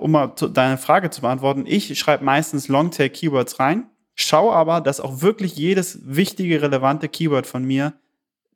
Um 0.00 0.12
mal 0.12 0.28
deine 0.28 0.78
Frage 0.78 1.10
zu 1.10 1.20
beantworten, 1.20 1.64
ich 1.66 1.98
schreibe 1.98 2.24
meistens 2.24 2.68
Longtail-Keywords 2.68 3.60
rein, 3.60 3.90
schaue 4.14 4.54
aber, 4.54 4.80
dass 4.80 4.98
auch 4.98 5.20
wirklich 5.20 5.56
jedes 5.56 5.98
wichtige, 6.02 6.62
relevante 6.62 7.08
Keyword 7.08 7.46
von 7.46 7.64
mir 7.64 7.92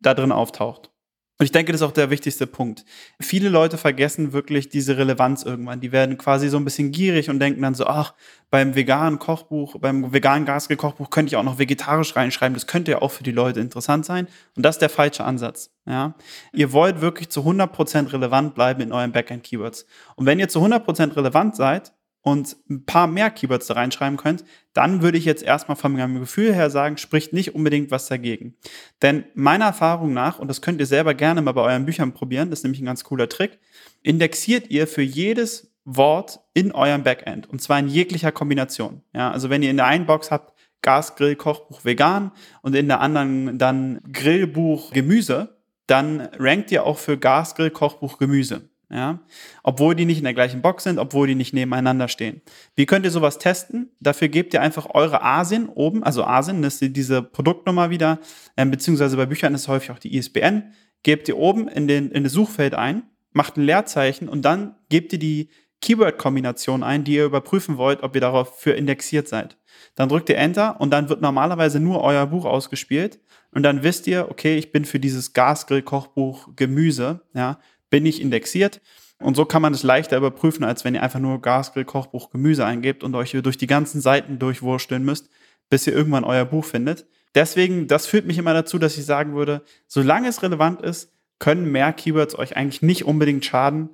da 0.00 0.14
drin 0.14 0.32
auftaucht. 0.32 0.90
Und 1.38 1.44
ich 1.44 1.52
denke, 1.52 1.72
das 1.72 1.80
ist 1.80 1.86
auch 1.86 1.92
der 1.92 2.10
wichtigste 2.10 2.46
Punkt. 2.46 2.84
Viele 3.20 3.48
Leute 3.48 3.76
vergessen 3.76 4.32
wirklich 4.32 4.68
diese 4.68 4.96
Relevanz 4.96 5.42
irgendwann. 5.42 5.80
Die 5.80 5.90
werden 5.90 6.16
quasi 6.16 6.48
so 6.48 6.58
ein 6.58 6.64
bisschen 6.64 6.92
gierig 6.92 7.28
und 7.28 7.40
denken 7.40 7.60
dann 7.60 7.74
so, 7.74 7.86
ach, 7.86 8.14
beim 8.50 8.76
veganen 8.76 9.18
Kochbuch, 9.18 9.80
beim 9.80 10.12
veganen 10.12 10.46
Gasgrill-Kochbuch 10.46 11.10
könnte 11.10 11.30
ich 11.30 11.36
auch 11.36 11.42
noch 11.42 11.58
vegetarisch 11.58 12.14
reinschreiben. 12.14 12.54
Das 12.54 12.68
könnte 12.68 12.92
ja 12.92 13.02
auch 13.02 13.10
für 13.10 13.24
die 13.24 13.32
Leute 13.32 13.58
interessant 13.58 14.06
sein. 14.06 14.28
Und 14.54 14.64
das 14.64 14.76
ist 14.76 14.82
der 14.82 14.90
falsche 14.90 15.24
Ansatz. 15.24 15.70
Ja? 15.86 16.14
Ihr 16.52 16.72
wollt 16.72 17.00
wirklich 17.00 17.30
zu 17.30 17.40
100% 17.40 18.12
relevant 18.12 18.54
bleiben 18.54 18.80
in 18.80 18.92
euren 18.92 19.10
Backend-Keywords. 19.10 19.86
Und 20.14 20.26
wenn 20.26 20.38
ihr 20.38 20.48
zu 20.48 20.60
100% 20.64 21.16
relevant 21.16 21.56
seid, 21.56 21.92
und 22.24 22.56
ein 22.70 22.86
paar 22.86 23.06
mehr 23.06 23.30
Keywords 23.30 23.66
da 23.66 23.74
reinschreiben 23.74 24.16
könnt, 24.16 24.44
dann 24.72 25.02
würde 25.02 25.18
ich 25.18 25.26
jetzt 25.26 25.42
erstmal 25.42 25.76
von 25.76 25.92
meinem 25.92 26.20
Gefühl 26.20 26.54
her 26.54 26.70
sagen, 26.70 26.96
spricht 26.96 27.34
nicht 27.34 27.54
unbedingt 27.54 27.90
was 27.90 28.06
dagegen. 28.06 28.56
Denn 29.02 29.24
meiner 29.34 29.66
Erfahrung 29.66 30.14
nach, 30.14 30.38
und 30.38 30.48
das 30.48 30.62
könnt 30.62 30.80
ihr 30.80 30.86
selber 30.86 31.12
gerne 31.12 31.42
mal 31.42 31.52
bei 31.52 31.60
euren 31.60 31.84
Büchern 31.84 32.14
probieren, 32.14 32.48
das 32.48 32.60
ist 32.60 32.62
nämlich 32.64 32.80
ein 32.80 32.86
ganz 32.86 33.04
cooler 33.04 33.28
Trick, 33.28 33.58
indexiert 34.02 34.70
ihr 34.70 34.86
für 34.86 35.02
jedes 35.02 35.70
Wort 35.84 36.40
in 36.54 36.72
eurem 36.72 37.02
Backend 37.02 37.46
und 37.50 37.60
zwar 37.60 37.78
in 37.78 37.88
jeglicher 37.88 38.32
Kombination. 38.32 39.02
Ja, 39.12 39.30
also 39.30 39.50
wenn 39.50 39.62
ihr 39.62 39.70
in 39.70 39.76
der 39.76 39.86
einen 39.86 40.06
Box 40.06 40.30
habt 40.30 40.54
Gasgrill, 40.80 41.36
Kochbuch, 41.36 41.84
vegan 41.84 42.32
und 42.62 42.74
in 42.74 42.88
der 42.88 43.00
anderen 43.00 43.58
dann 43.58 44.00
Grillbuch, 44.10 44.92
Gemüse, 44.92 45.58
dann 45.86 46.22
rankt 46.38 46.72
ihr 46.72 46.84
auch 46.84 46.96
für 46.96 47.18
Gasgrill, 47.18 47.70
Kochbuch, 47.70 48.16
Gemüse 48.16 48.70
ja, 48.90 49.20
obwohl 49.62 49.94
die 49.94 50.04
nicht 50.04 50.18
in 50.18 50.24
der 50.24 50.34
gleichen 50.34 50.62
Box 50.62 50.84
sind, 50.84 50.98
obwohl 50.98 51.26
die 51.26 51.34
nicht 51.34 51.54
nebeneinander 51.54 52.08
stehen. 52.08 52.42
Wie 52.76 52.86
könnt 52.86 53.04
ihr 53.04 53.10
sowas 53.10 53.38
testen? 53.38 53.90
Dafür 54.00 54.28
gebt 54.28 54.54
ihr 54.54 54.62
einfach 54.62 54.88
eure 54.94 55.22
ASIN 55.22 55.68
oben, 55.68 56.04
also 56.04 56.24
ASIN, 56.24 56.62
das 56.62 56.80
ist 56.80 56.96
diese 56.96 57.22
Produktnummer 57.22 57.90
wieder, 57.90 58.18
äh, 58.56 58.66
beziehungsweise 58.66 59.16
bei 59.16 59.26
Büchern 59.26 59.54
ist 59.54 59.68
häufig 59.68 59.90
auch 59.90 59.98
die 59.98 60.16
ISBN, 60.16 60.72
gebt 61.02 61.28
ihr 61.28 61.36
oben 61.36 61.68
in, 61.68 61.88
den, 61.88 62.10
in 62.10 62.24
das 62.24 62.32
Suchfeld 62.32 62.74
ein, 62.74 63.02
macht 63.32 63.56
ein 63.56 63.64
Leerzeichen 63.64 64.28
und 64.28 64.44
dann 64.44 64.76
gebt 64.88 65.12
ihr 65.12 65.18
die 65.18 65.50
Keyword-Kombination 65.80 66.82
ein, 66.82 67.04
die 67.04 67.16
ihr 67.16 67.26
überprüfen 67.26 67.76
wollt, 67.76 68.02
ob 68.02 68.14
ihr 68.14 68.20
darauf 68.20 68.58
für 68.58 68.72
indexiert 68.72 69.28
seid. 69.28 69.58
Dann 69.94 70.08
drückt 70.08 70.30
ihr 70.30 70.38
Enter 70.38 70.80
und 70.80 70.90
dann 70.90 71.08
wird 71.08 71.20
normalerweise 71.20 71.78
nur 71.78 72.02
euer 72.02 72.26
Buch 72.26 72.46
ausgespielt 72.46 73.20
und 73.52 73.62
dann 73.62 73.82
wisst 73.82 74.06
ihr, 74.06 74.28
okay, 74.30 74.56
ich 74.56 74.72
bin 74.72 74.84
für 74.84 74.98
dieses 74.98 75.32
Gasgrill-Kochbuch 75.32 76.56
Gemüse, 76.56 77.20
ja, 77.34 77.58
bin 77.94 78.06
ich 78.06 78.20
indexiert. 78.20 78.80
Und 79.20 79.36
so 79.36 79.44
kann 79.44 79.62
man 79.62 79.72
es 79.72 79.84
leichter 79.84 80.16
überprüfen, 80.16 80.64
als 80.64 80.84
wenn 80.84 80.96
ihr 80.96 81.02
einfach 81.04 81.20
nur 81.20 81.40
Gasgrill, 81.40 81.84
Kochbuch, 81.84 82.30
Gemüse 82.30 82.66
eingebt 82.66 83.04
und 83.04 83.14
euch 83.14 83.30
durch 83.40 83.56
die 83.56 83.68
ganzen 83.68 84.00
Seiten 84.00 84.40
durchwursteln 84.40 85.04
müsst, 85.04 85.28
bis 85.70 85.86
ihr 85.86 85.92
irgendwann 85.92 86.24
euer 86.24 86.44
Buch 86.44 86.64
findet. 86.64 87.06
Deswegen, 87.36 87.86
das 87.86 88.08
führt 88.08 88.26
mich 88.26 88.36
immer 88.36 88.52
dazu, 88.52 88.80
dass 88.80 88.98
ich 88.98 89.06
sagen 89.06 89.36
würde, 89.36 89.62
solange 89.86 90.26
es 90.26 90.42
relevant 90.42 90.82
ist, 90.82 91.12
können 91.38 91.70
mehr 91.70 91.92
Keywords 91.92 92.36
euch 92.36 92.56
eigentlich 92.56 92.82
nicht 92.82 93.04
unbedingt 93.04 93.44
schaden. 93.44 93.90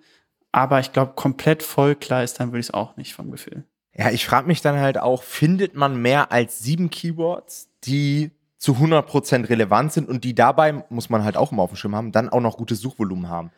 Aber 0.50 0.80
ich 0.80 0.94
glaube, 0.94 1.12
komplett 1.14 1.62
voll 1.62 1.94
klar 1.94 2.24
ist, 2.24 2.40
dann 2.40 2.52
würde 2.52 2.60
ich 2.60 2.68
es 2.68 2.74
auch 2.74 2.96
nicht 2.96 3.12
vom 3.12 3.30
Gefühl. 3.30 3.64
Ja, 3.94 4.10
ich 4.10 4.24
frage 4.24 4.46
mich 4.46 4.62
dann 4.62 4.78
halt 4.78 4.96
auch, 4.96 5.24
findet 5.24 5.74
man 5.74 6.00
mehr 6.00 6.32
als 6.32 6.60
sieben 6.60 6.88
Keywords, 6.88 7.68
die 7.84 8.30
zu 8.60 8.74
100% 8.74 9.48
relevant 9.48 9.90
sind 9.90 10.06
und 10.06 10.22
die 10.22 10.34
dabei, 10.34 10.84
muss 10.90 11.08
man 11.08 11.24
halt 11.24 11.38
auch 11.38 11.50
immer 11.50 11.62
auf 11.62 11.70
dem 11.70 11.76
Schirm 11.76 11.96
haben, 11.96 12.12
dann 12.12 12.28
auch 12.28 12.42
noch 12.42 12.58
gutes 12.58 12.78
Suchvolumen 12.80 13.30
haben. 13.30 13.50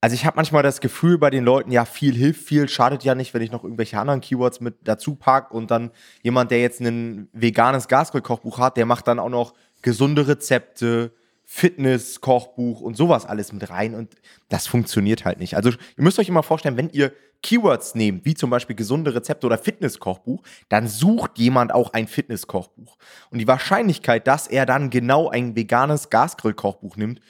Also 0.00 0.14
ich 0.14 0.26
habe 0.26 0.34
manchmal 0.34 0.64
das 0.64 0.80
Gefühl 0.80 1.18
bei 1.18 1.30
den 1.30 1.44
Leuten, 1.44 1.70
ja, 1.70 1.84
viel 1.84 2.14
hilft 2.14 2.44
viel, 2.44 2.68
schadet 2.68 3.04
ja 3.04 3.14
nicht, 3.14 3.32
wenn 3.32 3.42
ich 3.42 3.52
noch 3.52 3.62
irgendwelche 3.62 3.96
anderen 3.96 4.20
Keywords 4.20 4.60
mit 4.60 4.74
dazu 4.82 5.14
packe 5.14 5.54
und 5.54 5.70
dann 5.70 5.92
jemand, 6.22 6.50
der 6.50 6.60
jetzt 6.60 6.80
ein 6.80 7.28
veganes 7.32 7.86
Gasgrill-Kochbuch 7.86 8.58
hat, 8.58 8.76
der 8.76 8.86
macht 8.86 9.06
dann 9.06 9.20
auch 9.20 9.28
noch 9.28 9.54
gesunde 9.82 10.26
Rezepte, 10.26 11.12
Fitness-Kochbuch 11.44 12.80
und 12.80 12.96
sowas 12.96 13.26
alles 13.26 13.52
mit 13.52 13.70
rein 13.70 13.94
und 13.94 14.16
das 14.48 14.66
funktioniert 14.66 15.24
halt 15.24 15.38
nicht. 15.38 15.54
Also 15.54 15.70
ihr 15.70 16.02
müsst 16.02 16.18
euch 16.18 16.28
immer 16.28 16.42
vorstellen, 16.42 16.76
wenn 16.76 16.90
ihr 16.90 17.12
Keywords 17.44 17.94
nehmt, 17.94 18.24
wie 18.24 18.34
zum 18.34 18.50
Beispiel 18.50 18.74
gesunde 18.74 19.14
Rezepte 19.14 19.46
oder 19.46 19.58
Fitness-Kochbuch, 19.58 20.42
dann 20.68 20.88
sucht 20.88 21.38
jemand 21.38 21.72
auch 21.72 21.92
ein 21.92 22.08
Fitness-Kochbuch. 22.08 22.96
Und 23.30 23.38
die 23.38 23.46
Wahrscheinlichkeit, 23.46 24.26
dass 24.26 24.48
er 24.48 24.66
dann 24.66 24.90
genau 24.90 25.28
ein 25.28 25.54
veganes 25.54 26.10
Gasgrill-Kochbuch 26.10 26.96
nimmt, 26.96 27.20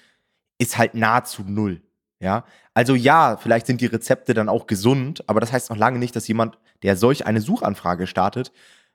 ist 0.59 0.78
halt 0.78 0.94
nahezu 0.94 1.42
null. 1.42 1.83
Ja, 2.21 2.44
also 2.73 2.94
ja, 2.94 3.37
vielleicht 3.37 3.66
sind 3.66 3.80
die 3.80 3.87
Rezepte 3.87 4.33
dann 4.33 4.49
auch 4.49 4.66
gesund, 4.66 5.28
aber 5.28 5.40
das 5.40 5.52
heißt 5.52 5.68
noch 5.68 5.76
lange 5.76 5.99
nicht, 5.99 6.16
dass 6.16 6.28
jemand, 6.28 6.59
der 6.83 6.97
solch 6.97 7.26
eine 7.26 7.40
Suchanfrage 7.40 8.06
startet, 8.06 8.52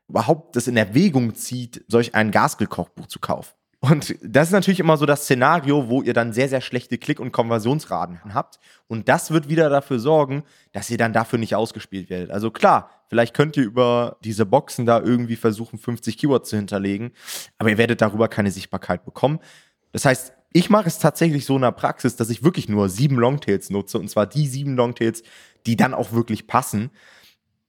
überhaupt 0.08 0.56
das 0.56 0.68
in 0.68 0.78
Erwägung 0.78 1.36
zieht, 1.36 1.84
solch 1.88 2.16
ein 2.16 2.32
Gasgrill-Kochbuch 2.32 3.08
zu 3.08 3.20
kaufen. 3.20 3.59
Und 3.82 4.18
das 4.22 4.50
ist 4.50 4.52
natürlich 4.52 4.82
immer 4.82 4.98
so 4.98 5.06
das 5.06 5.24
Szenario, 5.24 5.88
wo 5.88 6.02
ihr 6.02 6.14
dann 6.14 6.34
sehr, 6.34 6.50
sehr 6.50 6.60
schlechte 6.60 6.98
Klick- 6.98 7.22
und 7.22 7.32
Konversionsraten 7.32 8.34
habt. 8.34 8.60
Und 8.88 9.08
das 9.08 9.32
wird 9.32 9.48
wieder 9.48 9.70
dafür 9.70 10.00
sorgen, 10.00 10.44
dass 10.74 10.90
ihr 10.90 10.98
dann 10.98 11.14
dafür 11.14 11.40
nicht 11.40 11.56
ausgespielt 11.56 12.10
werdet. 12.10 12.30
Also 12.30 12.52
klar, 12.52 12.90
vielleicht 13.08 13.34
könnt 13.34 13.56
ihr 13.56 13.64
über 13.64 14.18
diese 14.22 14.46
Boxen 14.46 14.86
da 14.86 15.00
irgendwie 15.00 15.38
versuchen, 15.38 15.80
50 15.80 16.18
Keywords 16.18 16.50
zu 16.50 16.58
hinterlegen, 16.58 17.12
aber 17.58 17.70
ihr 17.70 17.78
werdet 17.78 18.02
darüber 18.02 18.28
keine 18.28 18.52
Sichtbarkeit 18.52 19.06
bekommen. 19.06 19.40
Das 19.94 20.04
heißt, 20.04 20.34
ich 20.52 20.70
mache 20.70 20.88
es 20.88 21.00
tatsächlich 21.00 21.46
so 21.46 21.56
in 21.56 21.62
der 21.62 21.72
Praxis, 21.72 22.18
dass 22.18 22.30
ich 22.30 22.44
wirklich 22.44 22.68
nur 22.68 22.90
sieben 22.90 23.16
Longtails 23.16 23.70
nutze, 23.70 23.98
und 23.98 24.10
zwar 24.10 24.26
die 24.26 24.48
sieben 24.48 24.76
Longtails, 24.76 25.24
die 25.66 25.78
dann 25.78 25.94
auch 25.94 26.12
wirklich 26.12 26.48
passen. 26.48 26.90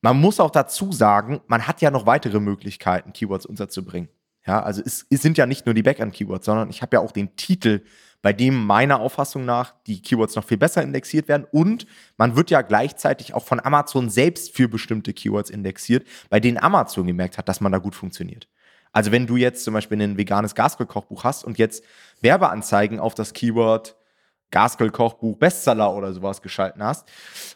Man 0.00 0.19
muss 0.19 0.40
auch 0.40 0.50
dazu 0.50 0.90
sagen, 0.90 1.40
man 1.47 1.69
hat 1.69 1.83
ja 1.83 1.90
noch 1.93 2.07
weitere 2.07 2.40
Möglichkeiten, 2.40 3.12
Keywords 3.12 3.47
unterzubringen. 3.47 4.09
Ja, 4.50 4.64
also 4.64 4.83
es, 4.85 5.07
es 5.09 5.23
sind 5.23 5.38
ja 5.38 5.47
nicht 5.47 5.64
nur 5.64 5.76
die 5.76 5.85
Backend-Keywords, 5.85 6.45
sondern 6.45 6.71
ich 6.71 6.83
habe 6.83 6.97
ja 6.97 7.00
auch 7.00 7.12
den 7.12 7.37
Titel, 7.37 7.85
bei 8.21 8.33
dem 8.33 8.66
meiner 8.66 8.99
Auffassung 8.99 9.45
nach 9.45 9.75
die 9.87 10.02
Keywords 10.02 10.35
noch 10.35 10.45
viel 10.45 10.57
besser 10.57 10.83
indexiert 10.83 11.28
werden. 11.28 11.47
Und 11.52 11.87
man 12.16 12.35
wird 12.35 12.50
ja 12.50 12.62
gleichzeitig 12.62 13.33
auch 13.33 13.45
von 13.45 13.61
Amazon 13.61 14.11
selbst 14.11 14.57
für 14.57 14.69
bestimmte 14.69 15.12
Keywords 15.12 15.50
indexiert, 15.50 16.04
bei 16.30 16.40
denen 16.40 16.59
Amazon 16.59 17.07
gemerkt 17.07 17.38
hat, 17.38 17.49
dass 17.49 17.61
man 17.61 17.71
da 17.71 17.78
gut 17.78 17.95
funktioniert. 17.95 18.49
Also 18.90 19.12
wenn 19.12 19.28
du 19.28 19.37
jetzt 19.37 19.62
zum 19.62 19.73
Beispiel 19.73 20.02
ein 20.02 20.19
veganes 20.19 20.57
Gasgrill-Kochbuch 20.57 21.23
hast 21.23 21.45
und 21.45 21.57
jetzt 21.57 21.85
Werbeanzeigen 22.21 22.99
auf 22.99 23.14
das 23.14 23.35
Keyword 23.35 23.95
Gasgrill-Kochbuch 24.50 25.37
Bestseller 25.37 25.95
oder 25.95 26.12
sowas 26.12 26.42
geschalten 26.42 26.83
hast 26.83 27.09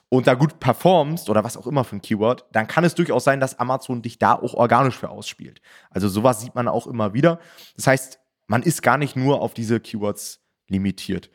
und 0.08 0.26
da 0.26 0.34
gut 0.34 0.60
performst 0.60 1.28
oder 1.28 1.44
was 1.44 1.56
auch 1.56 1.66
immer 1.66 1.84
für 1.84 1.96
ein 1.96 2.02
Keyword, 2.02 2.46
dann 2.52 2.66
kann 2.66 2.84
es 2.84 2.94
durchaus 2.94 3.24
sein, 3.24 3.40
dass 3.40 3.58
Amazon 3.58 4.02
dich 4.02 4.18
da 4.18 4.34
auch 4.34 4.54
organisch 4.54 4.96
für 4.96 5.10
ausspielt. 5.10 5.60
Also 5.90 6.08
sowas 6.08 6.40
sieht 6.40 6.54
man 6.54 6.68
auch 6.68 6.86
immer 6.86 7.14
wieder. 7.14 7.40
Das 7.76 7.86
heißt, 7.86 8.20
man 8.46 8.62
ist 8.62 8.82
gar 8.82 8.98
nicht 8.98 9.16
nur 9.16 9.40
auf 9.40 9.54
diese 9.54 9.80
Keywords 9.80 10.40
limitiert. 10.68 11.30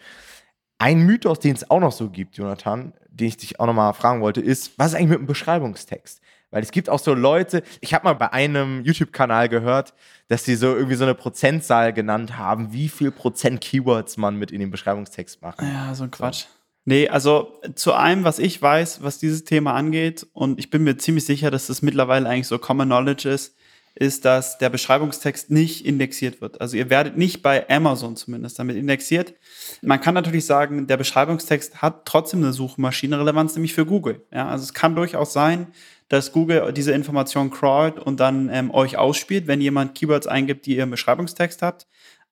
Ein 0.77 1.01
Mythos, 1.05 1.39
den 1.39 1.55
es 1.55 1.69
auch 1.69 1.81
noch 1.81 1.91
so 1.91 2.09
gibt, 2.09 2.37
Jonathan, 2.37 2.93
den 3.09 3.27
ich 3.27 3.37
dich 3.37 3.59
auch 3.59 3.65
noch 3.65 3.73
mal 3.73 3.91
fragen 3.93 4.21
wollte, 4.21 4.39
ist, 4.39 4.79
was 4.79 4.87
ist 4.87 4.95
eigentlich 4.95 5.09
mit 5.09 5.19
dem 5.19 5.25
Beschreibungstext? 5.25 6.21
Weil 6.51 6.63
es 6.63 6.71
gibt 6.71 6.89
auch 6.89 6.99
so 6.99 7.13
Leute, 7.13 7.63
ich 7.79 7.93
habe 7.93 8.05
mal 8.05 8.13
bei 8.13 8.33
einem 8.33 8.83
YouTube-Kanal 8.83 9.49
gehört, 9.49 9.93
dass 10.29 10.45
sie 10.45 10.55
so 10.55 10.75
irgendwie 10.75 10.95
so 10.95 11.03
eine 11.03 11.15
Prozentzahl 11.15 11.93
genannt 11.93 12.37
haben, 12.37 12.73
wie 12.73 12.89
viel 12.89 13.11
Prozent 13.11 13.61
Keywords 13.61 14.17
man 14.17 14.35
mit 14.35 14.51
in 14.51 14.59
den 14.59 14.71
Beschreibungstext 14.71 15.41
macht. 15.41 15.61
Ja, 15.61 15.93
so 15.93 16.05
ein 16.05 16.11
Quatsch. 16.11 16.41
So. 16.41 16.47
Nee, 16.85 17.07
also 17.07 17.59
zu 17.75 17.93
allem, 17.93 18.23
was 18.23 18.39
ich 18.39 18.59
weiß, 18.59 19.03
was 19.03 19.19
dieses 19.19 19.43
Thema 19.43 19.73
angeht, 19.75 20.25
und 20.33 20.57
ich 20.57 20.71
bin 20.71 20.83
mir 20.83 20.97
ziemlich 20.97 21.25
sicher, 21.25 21.51
dass 21.51 21.67
das 21.67 21.83
mittlerweile 21.83 22.27
eigentlich 22.27 22.47
so 22.47 22.57
Common 22.57 22.87
Knowledge 22.87 23.29
ist, 23.29 23.55
ist, 23.95 24.25
dass 24.25 24.57
der 24.57 24.69
Beschreibungstext 24.69 25.51
nicht 25.51 25.85
indexiert 25.85 26.41
wird. 26.41 26.61
Also 26.61 26.77
ihr 26.77 26.89
werdet 26.89 27.17
nicht 27.17 27.41
bei 27.41 27.69
Amazon 27.69 28.15
zumindest 28.15 28.57
damit 28.59 28.75
indexiert. 28.75 29.33
Man 29.81 29.99
kann 29.99 30.13
natürlich 30.13 30.45
sagen, 30.45 30.87
der 30.87 30.97
Beschreibungstext 30.97 31.81
hat 31.81 32.05
trotzdem 32.05 32.43
eine 32.43 32.53
Suchmaschinenrelevanz, 32.53 33.55
nämlich 33.55 33.73
für 33.73 33.85
Google. 33.85 34.25
Ja, 34.31 34.47
also 34.47 34.63
es 34.63 34.73
kann 34.73 34.95
durchaus 34.95 35.33
sein, 35.33 35.67
dass 36.07 36.31
Google 36.31 36.73
diese 36.73 36.91
Information 36.91 37.51
crawlt 37.51 37.99
und 37.99 38.19
dann 38.19 38.49
ähm, 38.49 38.71
euch 38.71 38.97
ausspielt, 38.97 39.47
wenn 39.47 39.61
jemand 39.61 39.95
Keywords 39.95 40.27
eingibt, 40.27 40.65
die 40.65 40.77
ihr 40.77 40.83
im 40.83 40.91
Beschreibungstext 40.91 41.61
habt. 41.61 41.87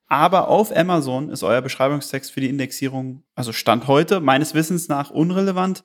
Aber 0.08 0.48
auf 0.48 0.76
Amazon 0.76 1.30
ist 1.30 1.44
euer 1.44 1.62
Beschreibungstext 1.62 2.32
für 2.32 2.40
die 2.40 2.50
Indexierung, 2.50 3.24
also 3.36 3.52
Stand 3.52 3.88
heute, 3.88 4.22
meines 4.22 4.54
Wissens 4.54 4.88
nach 4.88 5.10
unrelevant 5.10 5.84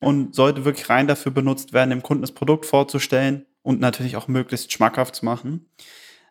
und 0.00 0.34
sollte 0.34 0.64
wirklich 0.64 0.88
rein 0.88 1.06
dafür 1.06 1.32
benutzt 1.32 1.72
werden, 1.72 1.90
dem 1.90 2.02
Kunden 2.02 2.22
das 2.22 2.32
Produkt 2.32 2.64
vorzustellen 2.66 3.44
und 3.68 3.80
natürlich 3.80 4.16
auch 4.16 4.28
möglichst 4.28 4.72
schmackhaft 4.72 5.14
zu 5.14 5.26
machen. 5.26 5.66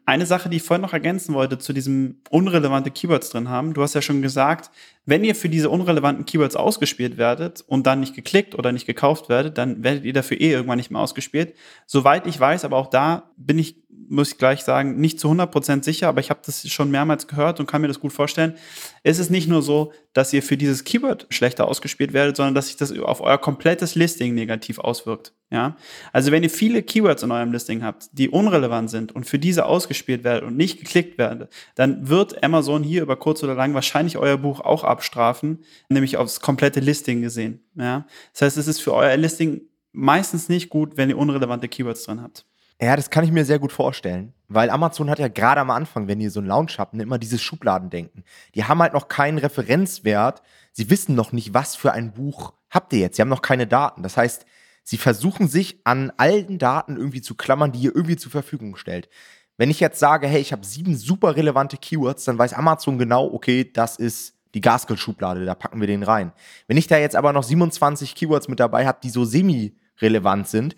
Eine 0.08 0.26
Sache, 0.26 0.50
die 0.50 0.58
ich 0.58 0.64
vorhin 0.64 0.82
noch 0.82 0.94
ergänzen 0.94 1.36
wollte, 1.36 1.60
zu 1.60 1.72
diesem 1.72 2.22
unrelevante 2.32 2.90
Keywords 2.90 3.30
drin 3.30 3.48
haben. 3.48 3.76
Du 3.76 3.84
hast 3.84 3.94
ja 3.94 4.02
schon 4.02 4.24
gesagt, 4.24 4.72
wenn 5.06 5.24
ihr 5.24 5.36
für 5.36 5.48
diese 5.48 5.70
unrelevanten 5.70 6.26
Keywords 6.26 6.56
ausgespielt 6.56 7.18
werdet 7.18 7.64
und 7.68 7.86
dann 7.86 8.00
nicht 8.00 8.16
geklickt 8.16 8.56
oder 8.56 8.72
nicht 8.72 8.88
gekauft 8.88 9.30
werdet, 9.30 9.60
dann 9.60 9.84
werdet 9.84 10.04
ihr 10.04 10.14
dafür 10.14 10.42
eh 10.42 10.52
irgendwann 10.52 10.78
nicht 10.78 10.90
mehr 10.90 11.00
ausgespielt. 11.00 11.54
Soweit 11.86 12.26
ich 12.26 12.40
weiß, 12.40 12.66
aber 12.66 12.78
auch 12.78 12.88
da 12.88 13.30
bin 13.38 13.60
ich 13.60 13.84
muss 14.10 14.32
ich 14.32 14.38
gleich 14.38 14.64
sagen, 14.64 15.00
nicht 15.00 15.20
zu 15.20 15.30
100% 15.30 15.84
sicher, 15.84 16.08
aber 16.08 16.22
ich 16.22 16.30
habe 16.30 16.40
das 16.44 16.68
schon 16.70 16.90
mehrmals 16.90 17.28
gehört 17.28 17.60
und 17.60 17.68
kann 17.68 17.82
mir 17.82 17.90
das 17.90 18.00
gut 18.00 18.14
vorstellen. 18.14 18.56
Es 19.04 19.20
ist 19.20 19.30
nicht 19.30 19.48
nur 19.48 19.62
so, 19.62 19.92
dass 20.14 20.34
ihr 20.34 20.42
für 20.42 20.58
dieses 20.58 20.86
Keyword 20.86 21.28
schlechter 21.30 21.68
ausgespielt 21.68 22.14
werdet, 22.14 22.38
sondern 22.38 22.56
dass 22.56 22.68
sich 22.68 22.78
das 22.78 22.98
auf 22.98 23.22
euer 23.22 23.38
komplettes 23.38 23.96
Listing 23.96 24.34
negativ 24.34 24.80
auswirkt. 24.80 25.34
Ja? 25.50 25.78
Also 26.12 26.32
wenn 26.32 26.44
ihr 26.44 26.50
viele 26.50 26.84
Keywords 26.84 27.24
in 27.24 27.32
eurem 27.32 27.52
Listing 27.52 27.84
habt, 27.84 28.10
die 28.12 28.30
unrelevant 28.30 28.90
sind 28.90 29.14
und 29.14 29.26
für 29.26 29.40
diese 29.40 29.66
ausgespielt 29.66 30.24
werden 30.24 30.48
und 30.48 30.58
nicht 30.58 30.80
geklickt 30.80 31.18
werden, 31.18 31.48
dann 31.76 32.10
wird 32.10 32.44
Amazon 32.44 32.84
hier 32.84 33.02
über 33.02 33.16
kurz 33.16 33.44
oder 33.44 33.56
lang 33.56 33.74
wahrscheinlich 33.74 34.18
euer 34.18 34.38
Buch 34.38 34.60
auch 34.60 34.84
abstrafen, 34.84 35.60
nämlich 35.90 36.18
aufs 36.18 36.42
komplette 36.42 36.80
Listing 36.80 37.22
gesehen. 37.22 37.62
Ja? 37.76 38.06
Das 38.34 38.42
heißt, 38.42 38.58
es 38.58 38.68
ist 38.68 38.82
für 38.82 38.94
euer 38.94 39.16
Listing 39.16 39.62
meistens 39.94 40.50
nicht 40.50 40.70
gut, 40.70 40.98
wenn 40.98 41.10
ihr 41.10 41.18
unrelevante 41.18 41.68
Keywords 41.68 42.04
drin 42.04 42.22
habt. 42.22 42.46
Ja, 42.80 42.96
das 42.96 43.10
kann 43.10 43.24
ich 43.24 43.32
mir 43.32 43.44
sehr 43.44 43.58
gut 43.58 43.72
vorstellen, 43.72 44.34
weil 44.50 44.70
Amazon 44.70 45.10
hat 45.10 45.18
ja 45.18 45.30
gerade 45.30 45.62
am 45.62 45.72
Anfang, 45.72 46.08
wenn 46.08 46.22
ihr 46.22 46.30
so 46.30 46.40
einen 46.40 46.48
Launch 46.48 46.78
habt, 46.78 46.94
immer 46.94 47.18
dieses 47.18 47.42
Schubladendenken. 47.42 48.24
Die 48.54 48.66
haben 48.66 48.80
halt 48.80 48.94
noch 48.94 49.08
keinen 49.08 49.40
Referenzwert. 49.40 50.44
Sie 50.74 50.92
wissen 50.92 51.16
noch 51.16 51.32
nicht, 51.32 51.56
was 51.56 51.76
für 51.76 51.92
ein 51.92 52.14
Buch 52.14 52.54
habt 52.70 52.94
ihr 52.94 53.00
jetzt. 53.00 53.16
Sie 53.16 53.24
haben 53.24 53.30
noch 53.30 53.42
keine 53.42 53.66
Daten. 53.66 54.04
Das 54.04 54.16
heißt, 54.16 54.46
sie 54.88 54.98
versuchen 54.98 55.50
sich 55.50 55.82
an 55.84 56.14
allen 56.16 56.60
Daten 56.60 56.96
irgendwie 56.96 57.22
zu 57.22 57.36
klammern, 57.36 57.74
die 57.74 57.80
ihr 57.80 57.94
irgendwie 57.94 58.16
zur 58.16 58.32
Verfügung 58.32 58.78
stellt. 58.78 59.10
Wenn 59.58 59.70
ich 59.70 59.82
jetzt 59.82 60.00
sage, 60.00 60.28
hey, 60.28 60.40
ich 60.40 60.54
habe 60.54 60.66
sieben 60.66 60.96
super 60.96 61.36
relevante 61.36 61.76
Keywords, 61.76 62.24
dann 62.24 62.38
weiß 62.38 62.54
Amazon 62.54 62.98
genau, 62.98 63.26
okay, 63.34 63.70
das 63.70 63.98
ist 63.98 64.36
die 64.54 64.62
Gaskell-Schublade, 64.62 65.44
da 65.44 65.56
packen 65.56 65.82
wir 65.82 65.88
den 65.88 66.04
rein. 66.04 66.32
Wenn 66.68 66.78
ich 66.78 66.88
da 66.88 66.98
jetzt 66.98 67.18
aber 67.18 67.34
noch 67.34 67.44
27 67.44 68.16
Keywords 68.16 68.48
mit 68.48 68.62
dabei 68.62 68.88
habe, 68.88 69.00
die 69.04 69.10
so 69.10 69.26
semi-relevant 69.26 70.48
sind, 70.48 70.78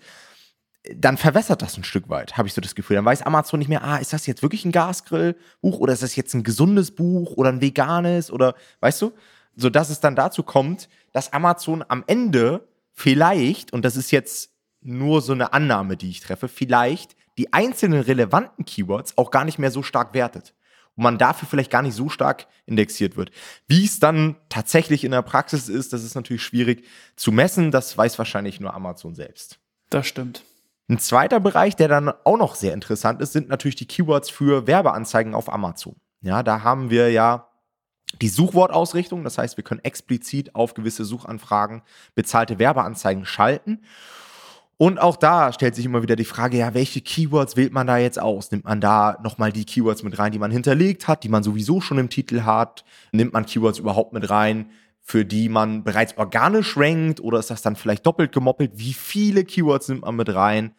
dann 0.96 1.16
verwässert 1.16 1.62
das 1.62 1.76
ein 1.76 1.84
Stück 1.84 2.08
weit, 2.08 2.36
habe 2.36 2.48
ich 2.48 2.54
so 2.54 2.60
das 2.60 2.74
Gefühl. 2.74 2.96
Dann 2.96 3.04
weiß 3.04 3.22
Amazon 3.22 3.60
nicht 3.60 3.68
mehr, 3.68 3.84
ah, 3.84 3.98
ist 3.98 4.12
das 4.12 4.26
jetzt 4.26 4.42
wirklich 4.42 4.64
ein 4.64 4.72
Gasgrillbuch 4.72 5.78
oder 5.78 5.92
ist 5.92 6.02
das 6.02 6.16
jetzt 6.16 6.34
ein 6.34 6.42
gesundes 6.42 6.90
Buch 6.90 7.36
oder 7.36 7.50
ein 7.50 7.60
veganes 7.60 8.32
oder 8.32 8.56
weißt 8.80 9.02
du? 9.02 9.12
So 9.54 9.70
dass 9.70 9.88
es 9.88 10.00
dann 10.00 10.16
dazu 10.16 10.42
kommt, 10.42 10.88
dass 11.12 11.32
Amazon 11.32 11.84
am 11.86 12.02
Ende 12.08 12.66
vielleicht, 13.00 13.72
und 13.72 13.84
das 13.84 13.96
ist 13.96 14.10
jetzt 14.10 14.50
nur 14.82 15.22
so 15.22 15.32
eine 15.32 15.52
Annahme, 15.52 15.96
die 15.96 16.10
ich 16.10 16.20
treffe, 16.20 16.48
vielleicht 16.48 17.16
die 17.38 17.52
einzelnen 17.52 18.02
relevanten 18.02 18.64
Keywords 18.64 19.16
auch 19.16 19.30
gar 19.30 19.44
nicht 19.44 19.58
mehr 19.58 19.70
so 19.70 19.82
stark 19.82 20.14
wertet. 20.14 20.54
Und 20.96 21.04
man 21.04 21.18
dafür 21.18 21.48
vielleicht 21.48 21.70
gar 21.70 21.82
nicht 21.82 21.94
so 21.94 22.08
stark 22.08 22.46
indexiert 22.66 23.16
wird. 23.16 23.30
Wie 23.66 23.84
es 23.84 24.00
dann 24.00 24.36
tatsächlich 24.48 25.04
in 25.04 25.12
der 25.12 25.22
Praxis 25.22 25.68
ist, 25.68 25.92
das 25.92 26.04
ist 26.04 26.14
natürlich 26.14 26.42
schwierig 26.42 26.84
zu 27.16 27.32
messen. 27.32 27.70
Das 27.70 27.96
weiß 27.96 28.18
wahrscheinlich 28.18 28.60
nur 28.60 28.74
Amazon 28.74 29.14
selbst. 29.14 29.58
Das 29.88 30.06
stimmt. 30.06 30.42
Ein 30.88 30.98
zweiter 30.98 31.40
Bereich, 31.40 31.76
der 31.76 31.88
dann 31.88 32.08
auch 32.24 32.36
noch 32.36 32.54
sehr 32.54 32.74
interessant 32.74 33.22
ist, 33.22 33.32
sind 33.32 33.48
natürlich 33.48 33.76
die 33.76 33.86
Keywords 33.86 34.28
für 34.28 34.66
Werbeanzeigen 34.66 35.34
auf 35.34 35.52
Amazon. 35.52 35.96
Ja, 36.20 36.42
da 36.42 36.64
haben 36.64 36.90
wir 36.90 37.10
ja 37.10 37.49
die 38.20 38.28
Suchwortausrichtung, 38.28 39.24
das 39.24 39.38
heißt, 39.38 39.56
wir 39.56 39.64
können 39.64 39.84
explizit 39.84 40.54
auf 40.54 40.74
gewisse 40.74 41.04
Suchanfragen 41.04 41.82
bezahlte 42.14 42.58
Werbeanzeigen 42.58 43.24
schalten. 43.24 43.82
Und 44.76 44.98
auch 44.98 45.16
da 45.16 45.52
stellt 45.52 45.74
sich 45.74 45.84
immer 45.84 46.02
wieder 46.02 46.16
die 46.16 46.24
Frage, 46.24 46.56
ja, 46.56 46.72
welche 46.72 47.02
Keywords 47.02 47.54
wählt 47.54 47.72
man 47.72 47.86
da 47.86 47.98
jetzt 47.98 48.18
aus? 48.18 48.50
Nimmt 48.50 48.64
man 48.64 48.80
da 48.80 49.18
nochmal 49.22 49.52
die 49.52 49.66
Keywords 49.66 50.02
mit 50.02 50.18
rein, 50.18 50.32
die 50.32 50.38
man 50.38 50.50
hinterlegt 50.50 51.06
hat, 51.06 51.22
die 51.22 51.28
man 51.28 51.42
sowieso 51.42 51.82
schon 51.82 51.98
im 51.98 52.08
Titel 52.08 52.42
hat? 52.42 52.84
Nimmt 53.12 53.34
man 53.34 53.44
Keywords 53.44 53.78
überhaupt 53.78 54.14
mit 54.14 54.30
rein, 54.30 54.70
für 55.02 55.26
die 55.26 55.50
man 55.50 55.84
bereits 55.84 56.16
organisch 56.16 56.78
rankt 56.78 57.20
oder 57.20 57.38
ist 57.38 57.50
das 57.50 57.60
dann 57.60 57.76
vielleicht 57.76 58.06
doppelt 58.06 58.32
gemoppelt? 58.32 58.72
Wie 58.74 58.94
viele 58.94 59.44
Keywords 59.44 59.88
nimmt 59.88 60.02
man 60.02 60.16
mit 60.16 60.34
rein? 60.34 60.74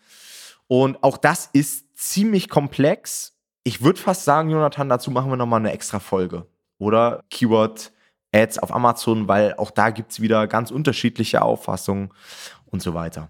Und 0.68 1.04
auch 1.04 1.18
das 1.18 1.50
ist 1.54 1.96
ziemlich 1.96 2.50
komplex. 2.50 3.38
Ich 3.64 3.84
würde 3.84 4.00
fast 4.00 4.26
sagen, 4.26 4.50
Jonathan, 4.50 4.90
dazu 4.90 5.12
machen 5.12 5.30
wir 5.30 5.38
nochmal 5.38 5.60
eine 5.60 5.74
extra 5.74 6.00
Folge. 6.00 6.48
Oder 6.82 7.24
Keyword 7.30 7.92
Ads 8.34 8.58
auf 8.58 8.74
Amazon, 8.74 9.28
weil 9.28 9.54
auch 9.54 9.70
da 9.70 9.92
gibt 9.92 10.14
es 10.14 10.20
wieder 10.20 10.48
ganz 10.48 10.72
unterschiedliche 10.72 11.44
Auffassungen 11.44 12.10
und 12.66 12.82
so 12.82 12.96
weiter. 12.96 13.30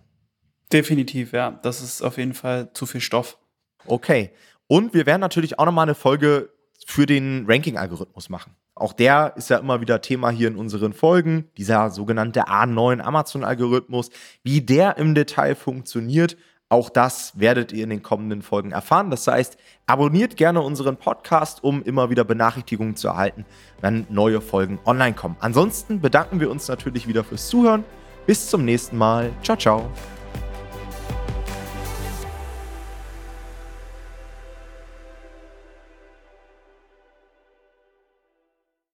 Definitiv, 0.72 1.34
ja. 1.34 1.60
Das 1.62 1.82
ist 1.82 2.02
auf 2.02 2.18
jeden 2.18 2.34
Fall 2.34 2.72
zu 2.72 2.86
viel 2.86 3.02
Stoff. 3.02 3.38
Okay. 3.86 4.32
Und 4.68 4.94
wir 4.94 5.06
werden 5.06 5.20
natürlich 5.20 5.60
auch 5.60 5.66
nochmal 5.66 5.84
eine 5.84 5.96
Folge 5.96 6.54
für 6.86 7.06
den 7.06 7.46
Ranking-Algorithmus 7.46 8.30
machen. 8.30 8.56
Auch 8.74 8.94
der 8.94 9.34
ist 9.36 9.50
ja 9.50 9.58
immer 9.58 9.82
wieder 9.82 10.02
Thema 10.02 10.30
hier 10.30 10.48
in 10.48 10.56
unseren 10.56 10.94
Folgen, 10.94 11.50
dieser 11.58 11.90
sogenannte 11.92 12.48
A9 12.48 13.02
Amazon-Algorithmus. 13.02 14.12
Wie 14.44 14.62
der 14.62 14.96
im 14.96 15.14
Detail 15.14 15.56
funktioniert, 15.56 16.38
auch 16.72 16.90
das 16.90 17.38
werdet 17.38 17.74
ihr 17.74 17.84
in 17.84 17.90
den 17.90 18.02
kommenden 18.02 18.42
Folgen 18.42 18.72
erfahren. 18.72 19.12
Das 19.12 19.28
heißt, 19.28 19.58
abonniert 19.88 20.38
gerne 20.38 20.62
unseren 20.62 20.96
Podcast, 20.96 21.64
um 21.64 21.84
immer 21.84 22.10
wieder 22.10 22.24
Benachrichtigungen 22.24 22.96
zu 22.96 23.10
erhalten, 23.10 23.46
wenn 23.82 24.08
neue 24.10 24.40
Folgen 24.40 24.80
online 24.86 25.14
kommen. 25.14 25.36
Ansonsten 25.42 26.00
bedanken 26.00 26.40
wir 26.40 26.50
uns 26.50 26.70
natürlich 26.70 27.10
wieder 27.10 27.26
fürs 27.26 27.50
Zuhören. 27.50 27.84
Bis 28.26 28.48
zum 28.48 28.64
nächsten 28.64 28.98
Mal. 28.98 29.32
Ciao, 29.44 29.58
ciao. 29.58 29.92